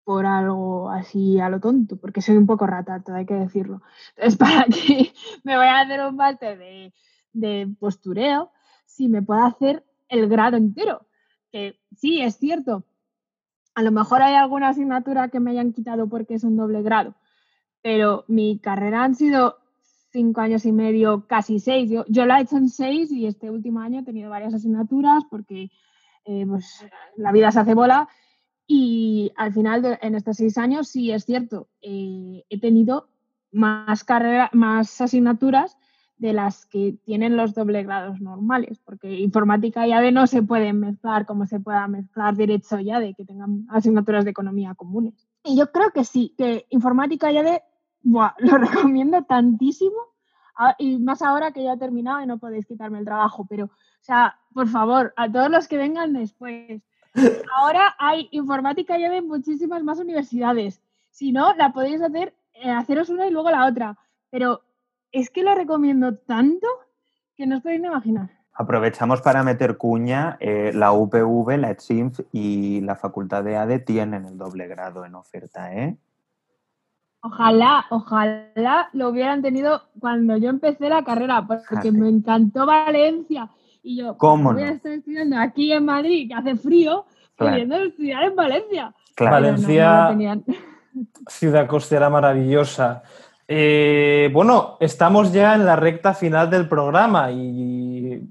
por 0.04 0.24
algo 0.24 0.88
así 0.88 1.40
a 1.40 1.48
lo 1.48 1.58
tonto, 1.58 1.96
porque 1.96 2.22
soy 2.22 2.36
un 2.36 2.46
poco 2.46 2.64
rata, 2.64 3.02
todo 3.02 3.16
hay 3.16 3.26
que 3.26 3.34
decirlo. 3.34 3.82
Entonces, 4.16 4.38
¿para 4.38 4.66
qué 4.66 5.12
me 5.42 5.56
voy 5.56 5.66
a 5.66 5.80
hacer 5.80 6.00
un 6.06 6.14
máster 6.14 6.58
de, 6.58 6.94
de 7.32 7.74
postureo 7.80 8.52
si 8.86 9.08
me 9.08 9.20
puedo 9.20 9.44
hacer 9.44 9.84
el 10.08 10.28
grado 10.28 10.56
entero? 10.56 11.08
Que 11.50 11.80
sí, 11.96 12.20
es 12.20 12.36
cierto, 12.36 12.84
a 13.78 13.82
lo 13.82 13.92
mejor 13.92 14.22
hay 14.22 14.34
alguna 14.34 14.70
asignatura 14.70 15.28
que 15.28 15.38
me 15.38 15.52
hayan 15.52 15.72
quitado 15.72 16.08
porque 16.08 16.34
es 16.34 16.42
un 16.42 16.56
doble 16.56 16.82
grado, 16.82 17.14
pero 17.80 18.24
mi 18.26 18.58
carrera 18.58 19.04
han 19.04 19.14
sido 19.14 19.58
cinco 20.10 20.40
años 20.40 20.66
y 20.66 20.72
medio, 20.72 21.28
casi 21.28 21.60
seis. 21.60 21.88
Yo, 21.88 22.26
la 22.26 22.40
he 22.40 22.42
hecho 22.42 22.56
en 22.56 22.70
seis 22.70 23.12
y 23.12 23.26
este 23.26 23.52
último 23.52 23.78
año 23.78 24.00
he 24.00 24.02
tenido 24.02 24.30
varias 24.30 24.52
asignaturas 24.52 25.22
porque 25.30 25.70
eh, 26.24 26.44
pues, 26.44 26.84
la 27.14 27.30
vida 27.30 27.52
se 27.52 27.60
hace 27.60 27.74
bola 27.74 28.08
y 28.66 29.30
al 29.36 29.52
final 29.52 29.96
en 30.02 30.16
estos 30.16 30.38
seis 30.38 30.58
años 30.58 30.88
sí 30.88 31.12
es 31.12 31.24
cierto, 31.24 31.68
eh, 31.80 32.44
he 32.50 32.58
tenido 32.58 33.08
más 33.52 34.02
carrera, 34.02 34.50
más 34.54 35.00
asignaturas 35.00 35.76
de 36.18 36.32
las 36.32 36.66
que 36.66 36.96
tienen 37.04 37.36
los 37.36 37.54
doble 37.54 37.82
grados 37.84 38.20
normales, 38.20 38.80
porque 38.84 39.18
informática 39.20 39.86
y 39.86 39.92
ADE 39.92 40.10
no 40.12 40.26
se 40.26 40.42
pueden 40.42 40.80
mezclar 40.80 41.26
como 41.26 41.46
se 41.46 41.60
pueda 41.60 41.86
mezclar 41.86 42.34
derecho 42.34 42.78
y 42.80 42.90
ADE, 42.90 43.14
que 43.14 43.24
tengan 43.24 43.66
asignaturas 43.70 44.24
de 44.24 44.32
economía 44.32 44.74
comunes. 44.74 45.14
Y 45.44 45.56
yo 45.56 45.70
creo 45.70 45.90
que 45.92 46.04
sí, 46.04 46.34
que 46.36 46.66
informática 46.70 47.30
y 47.30 47.38
ADE 47.38 47.62
lo 48.02 48.58
recomiendo 48.58 49.22
tantísimo, 49.24 49.96
a- 50.56 50.74
y 50.78 50.98
más 50.98 51.22
ahora 51.22 51.52
que 51.52 51.62
ya 51.62 51.74
he 51.74 51.78
terminado 51.78 52.20
y 52.20 52.26
no 52.26 52.38
podéis 52.38 52.66
quitarme 52.66 52.98
el 52.98 53.04
trabajo, 53.04 53.46
pero, 53.48 53.66
o 53.66 53.70
sea, 54.00 54.38
por 54.52 54.66
favor, 54.68 55.14
a 55.16 55.30
todos 55.30 55.50
los 55.50 55.68
que 55.68 55.76
vengan 55.78 56.12
después, 56.14 56.82
ahora 57.56 57.94
hay 57.98 58.28
informática 58.32 58.98
y 58.98 59.04
ADE 59.04 59.18
en 59.18 59.28
muchísimas 59.28 59.84
más 59.84 59.98
universidades. 60.00 60.82
Si 61.10 61.30
no, 61.32 61.54
la 61.54 61.72
podéis 61.72 62.02
hacer, 62.02 62.34
eh, 62.54 62.70
haceros 62.70 63.08
una 63.08 63.26
y 63.26 63.30
luego 63.30 63.50
la 63.50 63.66
otra. 63.66 63.96
Pero 64.30 64.62
es 65.12 65.30
que 65.30 65.42
lo 65.42 65.54
recomiendo 65.54 66.16
tanto 66.16 66.66
que 67.36 67.46
no 67.46 67.56
os 67.56 67.62
podéis 67.62 67.80
ni 67.80 67.86
imaginar. 67.86 68.30
Aprovechamos 68.52 69.22
para 69.22 69.44
meter 69.44 69.76
cuña, 69.76 70.36
eh, 70.40 70.72
la 70.74 70.92
UPV, 70.92 71.56
la 71.58 71.70
ETSINF 71.70 72.20
y 72.32 72.80
la 72.80 72.96
Facultad 72.96 73.44
de 73.44 73.56
ADE 73.56 73.78
tienen 73.78 74.24
el 74.26 74.36
doble 74.36 74.66
grado 74.66 75.04
en 75.04 75.14
oferta, 75.14 75.72
¿eh? 75.72 75.96
Ojalá, 77.20 77.86
ojalá 77.90 78.88
lo 78.92 79.08
hubieran 79.08 79.42
tenido 79.42 79.82
cuando 80.00 80.36
yo 80.36 80.50
empecé 80.50 80.88
la 80.88 81.04
carrera, 81.04 81.46
porque 81.46 81.92
me 81.92 82.08
encantó 82.08 82.66
Valencia. 82.66 83.48
Y 83.82 83.98
yo, 83.98 84.16
¿Cómo 84.18 84.52
voy 84.52 84.62
a 84.62 84.70
estar 84.70 84.92
estudiando 84.92 85.38
aquí 85.38 85.72
en 85.72 85.84
Madrid, 85.84 86.28
que 86.28 86.34
hace 86.34 86.56
frío, 86.56 87.06
Claro. 87.36 87.52
pudiendo 87.52 87.76
estudiar 87.76 88.24
en 88.24 88.36
Valencia. 88.36 88.94
Claro. 89.14 89.36
Pero 89.36 89.56
no, 89.56 89.62
no 89.62 89.68
Valencia-. 90.08 90.54
Ciudad 91.28 91.66
costera 91.68 92.10
maravillosa. 92.10 93.02
Eh, 93.50 94.28
bueno, 94.34 94.76
estamos 94.78 95.32
ya 95.32 95.54
en 95.54 95.64
la 95.64 95.74
recta 95.74 96.12
final 96.12 96.50
del 96.50 96.68
programa 96.68 97.32
y, 97.32 98.22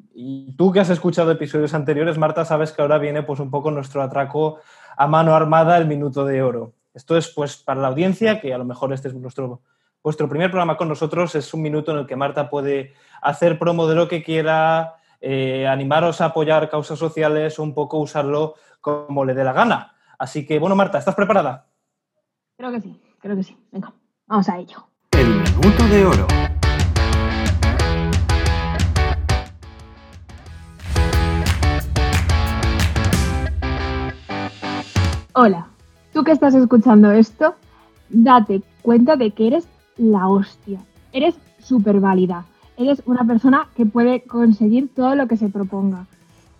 tú 0.55 0.71
que 0.71 0.79
has 0.79 0.91
escuchado 0.91 1.31
episodios 1.31 1.73
anteriores, 1.73 2.19
Marta, 2.19 2.45
sabes 2.45 2.71
que 2.71 2.83
ahora 2.83 2.99
viene 2.99 3.23
pues 3.23 3.39
un 3.39 3.49
poco 3.49 3.71
nuestro 3.71 4.03
atraco 4.03 4.59
a 4.95 5.07
mano 5.07 5.35
armada, 5.35 5.77
el 5.77 5.87
minuto 5.87 6.23
de 6.23 6.43
oro. 6.43 6.73
Esto 6.93 7.17
es 7.17 7.29
pues 7.29 7.57
para 7.57 7.81
la 7.81 7.87
audiencia, 7.87 8.39
que 8.39 8.53
a 8.53 8.57
lo 8.59 8.65
mejor 8.65 8.93
este 8.93 9.07
es 9.07 9.15
nuestro, 9.15 9.61
vuestro 10.03 10.29
primer 10.29 10.51
programa 10.51 10.77
con 10.77 10.87
nosotros, 10.87 11.33
es 11.33 11.51
un 11.53 11.63
minuto 11.63 11.91
en 11.91 11.99
el 11.99 12.05
que 12.05 12.15
Marta 12.15 12.49
puede 12.49 12.93
hacer 13.21 13.57
promo 13.57 13.87
de 13.87 13.95
lo 13.95 14.07
que 14.07 14.23
quiera, 14.23 14.95
eh, 15.19 15.67
animaros 15.67 16.21
a 16.21 16.25
apoyar 16.25 16.69
causas 16.69 16.99
sociales 16.99 17.57
o 17.57 17.63
un 17.63 17.73
poco 17.73 17.97
usarlo 17.97 18.53
como 18.81 19.25
le 19.25 19.33
dé 19.33 19.43
la 19.43 19.53
gana. 19.53 19.95
Así 20.19 20.45
que, 20.45 20.59
bueno, 20.59 20.75
Marta, 20.75 20.99
¿estás 20.99 21.15
preparada? 21.15 21.67
Creo 22.55 22.71
que 22.71 22.81
sí, 22.81 23.01
creo 23.19 23.35
que 23.35 23.43
sí. 23.43 23.57
Venga, 23.71 23.93
vamos 24.27 24.49
a 24.49 24.57
ello. 24.57 24.87
Minuto 25.59 25.87
de 25.87 26.05
oro. 26.05 26.27
Hola, 35.33 35.67
tú 36.13 36.23
que 36.23 36.31
estás 36.31 36.53
escuchando 36.53 37.11
esto, 37.11 37.55
date 38.09 38.61
cuenta 38.83 39.15
de 39.15 39.31
que 39.31 39.47
eres 39.47 39.67
la 39.97 40.27
hostia. 40.27 40.79
Eres 41.11 41.35
súper 41.59 41.99
válida. 41.99 42.45
Eres 42.77 43.01
una 43.07 43.25
persona 43.25 43.67
que 43.75 43.87
puede 43.87 44.21
conseguir 44.21 44.93
todo 44.93 45.15
lo 45.15 45.27
que 45.27 45.37
se 45.37 45.49
proponga. 45.49 46.05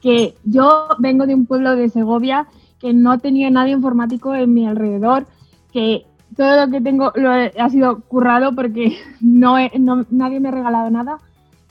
Que 0.01 0.36
yo 0.43 0.88
vengo 0.97 1.27
de 1.27 1.36
un 1.36 1.45
pueblo 1.45 1.75
de 1.75 1.89
Segovia 1.89 2.47
que 2.79 2.93
no 2.93 3.19
tenía 3.19 3.51
nadie 3.51 3.73
informático 3.73 4.33
en 4.33 4.55
mi 4.55 4.65
alrededor, 4.65 5.27
que 5.71 6.05
todo 6.38 6.65
lo 6.65 6.71
que 6.71 6.80
tengo 6.82 7.12
lo 7.15 7.34
he- 7.34 7.52
ha 7.60 7.69
sido 7.69 8.00
currado 8.02 8.54
porque 8.56 8.97
no, 9.21 9.58
he- 9.58 9.71
nadie 10.10 10.39
me 10.39 10.50
ha 10.50 10.52
regalado 10.52 10.89
nada, 10.89 11.17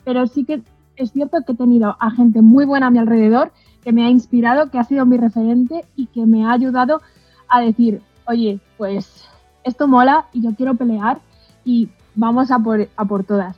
pero 0.03 0.27
sí 0.27 0.43
que 0.43 0.61
es 0.95 1.11
cierto 1.11 1.37
que 1.45 1.53
he 1.53 1.55
tenido 1.55 1.95
a 1.99 2.11
gente 2.11 2.41
muy 2.41 2.65
buena 2.65 2.87
a 2.87 2.89
mi 2.91 2.99
alrededor 2.99 3.51
que 3.83 3.93
me 3.93 4.05
ha 4.05 4.09
inspirado, 4.09 4.69
que 4.69 4.79
ha 4.79 4.83
sido 4.83 5.05
mi 5.05 5.17
referente 5.17 5.85
y 5.95 6.07
que 6.07 6.25
me 6.25 6.45
ha 6.45 6.51
ayudado 6.51 7.01
a 7.47 7.61
decir, 7.61 8.01
oye, 8.25 8.59
pues 8.77 9.23
esto 9.63 9.87
mola 9.87 10.25
y 10.33 10.41
yo 10.41 10.53
quiero 10.55 10.75
pelear 10.75 11.19
y 11.63 11.87
vamos 12.15 12.51
a 12.51 12.59
por, 12.59 12.87
a 12.97 13.05
por 13.05 13.23
todas. 13.23 13.55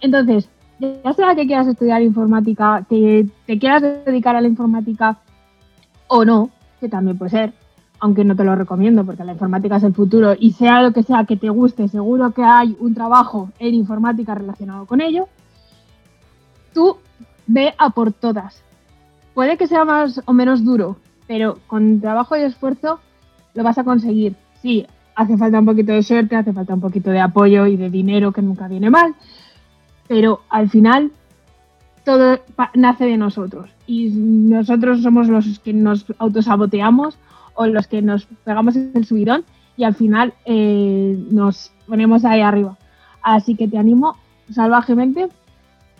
Entonces, 0.00 0.48
ya 0.78 1.12
sea 1.14 1.34
que 1.34 1.46
quieras 1.46 1.66
estudiar 1.66 2.02
informática, 2.02 2.84
que 2.88 3.26
te 3.46 3.58
quieras 3.58 3.82
dedicar 4.04 4.36
a 4.36 4.40
la 4.40 4.48
informática 4.48 5.18
o 6.08 6.24
no, 6.24 6.50
que 6.80 6.88
también 6.88 7.16
puede 7.18 7.30
ser, 7.30 7.52
aunque 8.02 8.24
no 8.24 8.34
te 8.34 8.42
lo 8.42 8.56
recomiendo 8.56 9.04
porque 9.04 9.22
la 9.22 9.30
informática 9.30 9.76
es 9.76 9.84
el 9.84 9.94
futuro 9.94 10.34
y 10.36 10.50
sea 10.54 10.82
lo 10.82 10.92
que 10.92 11.04
sea 11.04 11.24
que 11.24 11.36
te 11.36 11.48
guste, 11.50 11.86
seguro 11.86 12.32
que 12.32 12.42
hay 12.42 12.76
un 12.80 12.94
trabajo 12.94 13.50
en 13.60 13.76
informática 13.76 14.34
relacionado 14.34 14.86
con 14.86 15.00
ello, 15.00 15.28
tú 16.74 16.96
ve 17.46 17.72
a 17.78 17.90
por 17.90 18.12
todas. 18.12 18.60
Puede 19.34 19.56
que 19.56 19.68
sea 19.68 19.84
más 19.84 20.20
o 20.24 20.32
menos 20.32 20.64
duro, 20.64 20.96
pero 21.28 21.58
con 21.68 22.00
trabajo 22.00 22.36
y 22.36 22.40
esfuerzo 22.40 22.98
lo 23.54 23.62
vas 23.62 23.78
a 23.78 23.84
conseguir. 23.84 24.34
Sí, 24.60 24.84
hace 25.14 25.38
falta 25.38 25.60
un 25.60 25.66
poquito 25.66 25.92
de 25.92 26.02
suerte, 26.02 26.34
hace 26.34 26.52
falta 26.52 26.74
un 26.74 26.80
poquito 26.80 27.10
de 27.10 27.20
apoyo 27.20 27.68
y 27.68 27.76
de 27.76 27.88
dinero 27.88 28.32
que 28.32 28.42
nunca 28.42 28.66
viene 28.66 28.90
mal, 28.90 29.14
pero 30.08 30.40
al 30.48 30.68
final 30.70 31.12
todo 32.04 32.40
nace 32.74 33.04
de 33.04 33.16
nosotros 33.16 33.70
y 33.86 34.10
nosotros 34.10 35.02
somos 35.02 35.28
los 35.28 35.60
que 35.60 35.72
nos 35.72 36.04
autosaboteamos 36.18 37.16
o 37.54 37.66
los 37.66 37.86
que 37.86 38.02
nos 38.02 38.26
pegamos 38.44 38.76
el 38.76 39.04
subidón 39.04 39.44
y 39.76 39.84
al 39.84 39.94
final 39.94 40.34
eh, 40.44 41.16
nos 41.30 41.72
ponemos 41.86 42.24
ahí 42.24 42.40
arriba. 42.40 42.76
Así 43.22 43.54
que 43.54 43.68
te 43.68 43.78
animo 43.78 44.16
salvajemente 44.50 45.28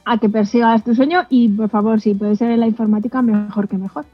a 0.04 0.18
que 0.18 0.28
persigas 0.28 0.84
tu 0.84 0.94
sueño 0.94 1.26
y 1.28 1.48
por 1.48 1.68
favor, 1.68 2.00
si 2.00 2.14
puede 2.14 2.36
ser 2.36 2.50
en 2.50 2.60
la 2.60 2.66
informática, 2.66 3.22
mejor 3.22 3.68
que 3.68 3.78
mejor. 3.78 4.04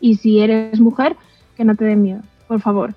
Y 0.00 0.16
si 0.16 0.40
eres 0.40 0.80
mujer, 0.80 1.16
que 1.56 1.64
no 1.64 1.74
te 1.74 1.84
den 1.84 2.02
miedo, 2.02 2.22
por 2.48 2.60
favor. 2.60 2.94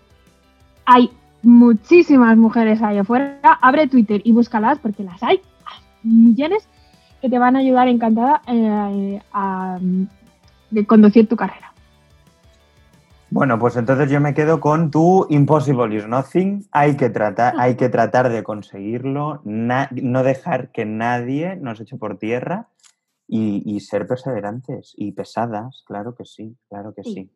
Hay 0.86 1.10
muchísimas 1.42 2.38
mujeres 2.38 2.82
ahí 2.82 2.98
afuera. 2.98 3.40
Abre 3.62 3.88
Twitter 3.88 4.22
y 4.24 4.32
búscalas 4.32 4.80
porque 4.80 5.04
las 5.04 5.22
hay 5.24 5.42
millones 6.04 6.68
que 7.22 7.30
te 7.30 7.40
van 7.40 7.56
a 7.56 7.60
ayudar 7.60 7.88
encantada 7.88 8.42
eh, 8.48 9.22
a 9.32 9.78
mm, 9.82 10.08
de 10.72 10.86
conducir 10.86 11.28
tu 11.28 11.36
carrera. 11.36 11.73
Bueno, 13.34 13.58
pues 13.58 13.76
entonces 13.78 14.12
yo 14.12 14.22
me 14.22 14.36
quedo 14.36 14.60
con 14.60 14.92
tu 14.92 15.26
Impossible 15.30 15.96
is 15.96 16.08
Nothing. 16.08 16.68
Hay 16.72 16.96
que 16.96 17.10
tratar, 17.10 17.56
hay 17.58 17.76
que 17.76 17.90
tratar 17.90 18.30
de 18.30 18.44
conseguirlo, 18.44 19.42
na- 19.44 19.90
no 19.92 20.22
dejar 20.24 20.70
que 20.72 20.86
nadie 20.86 21.56
nos 21.56 21.80
eche 21.82 21.98
por 21.98 22.20
tierra 22.20 22.68
y, 23.28 23.64
y 23.66 23.80
ser 23.80 24.06
perseverantes 24.06 24.94
y 24.98 25.14
pesadas, 25.14 25.84
claro 25.88 26.14
que 26.16 26.26
sí, 26.26 26.56
claro 26.70 26.94
que 26.94 27.04
Sí. 27.04 27.14
sí. 27.14 27.30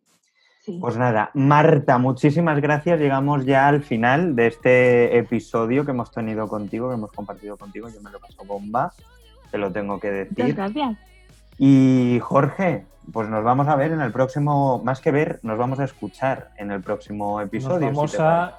Sí. 0.66 0.78
Pues 0.82 0.98
nada, 0.98 1.32
Marta, 1.34 1.98
muchísimas 1.98 2.60
gracias. 2.62 3.00
Llegamos 3.00 3.46
ya 3.46 3.68
al 3.70 3.82
final 3.84 4.36
de 4.36 4.48
este 4.48 5.18
episodio 5.18 5.86
que 5.86 5.92
hemos 5.92 6.12
tenido 6.12 6.48
contigo, 6.50 6.90
que 6.90 6.96
hemos 6.96 7.12
compartido 7.14 7.56
contigo. 7.58 7.88
Yo 7.90 8.02
me 8.02 8.12
lo 8.12 8.20
paso 8.20 8.44
bomba, 8.46 8.92
te 9.50 9.58
lo 9.58 9.72
tengo 9.72 9.98
que 9.98 10.12
Muchas 10.12 10.36
decir. 10.36 10.56
gracias. 10.56 10.98
Y 11.58 12.20
Jorge, 12.22 12.86
pues 13.12 13.30
nos 13.30 13.44
vamos 13.44 13.68
a 13.68 13.76
ver 13.76 13.92
en 13.92 14.02
el 14.02 14.12
próximo, 14.12 14.82
más 14.84 15.02
que 15.02 15.12
ver, 15.12 15.40
nos 15.44 15.58
vamos 15.58 15.80
a 15.80 15.86
escuchar 15.86 16.52
en 16.58 16.72
el 16.72 16.82
próximo 16.82 17.40
Nos 17.40 17.48
episodio. 17.48 17.80
si 17.80 17.86
vamos 17.86 18.20
a 18.20 18.58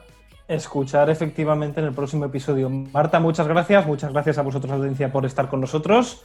escuchar 0.49 1.11
efectivamente 1.11 1.81
en 1.81 1.87
el 1.87 1.93
próximo 1.93 2.25
episodio. 2.25 2.71
Marta, 2.71 3.21
muchas 3.21 3.47
gracias. 3.47 3.87
Muchas 3.87 4.13
gracias 4.13 4.39
a 4.39 4.43
vosotros, 4.43 4.73
audiencia, 4.73 5.13
por 5.13 5.27
estar 5.27 5.49
con 5.49 5.61
nosotros. 5.61 6.25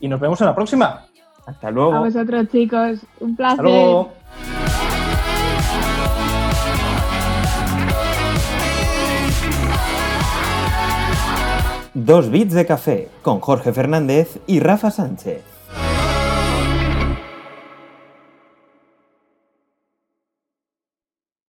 Y 0.00 0.08
nos 0.08 0.20
vemos 0.20 0.40
en 0.40 0.46
la 0.48 0.54
próxima. 0.54 1.06
Hasta 1.46 1.70
luego. 1.70 1.94
A 1.94 2.00
vosotros, 2.00 2.48
chicos. 2.48 3.00
Un 3.20 3.32
Hasta 3.32 3.36
placer. 3.36 3.64
luego. 3.64 4.12
Dos 11.94 12.30
bits 12.30 12.54
de 12.54 12.66
café 12.66 13.08
con 13.22 13.40
Jorge 13.40 13.72
Fernández 13.72 14.38
y 14.46 14.60
Rafa 14.60 14.90
Sánchez. 14.90 15.49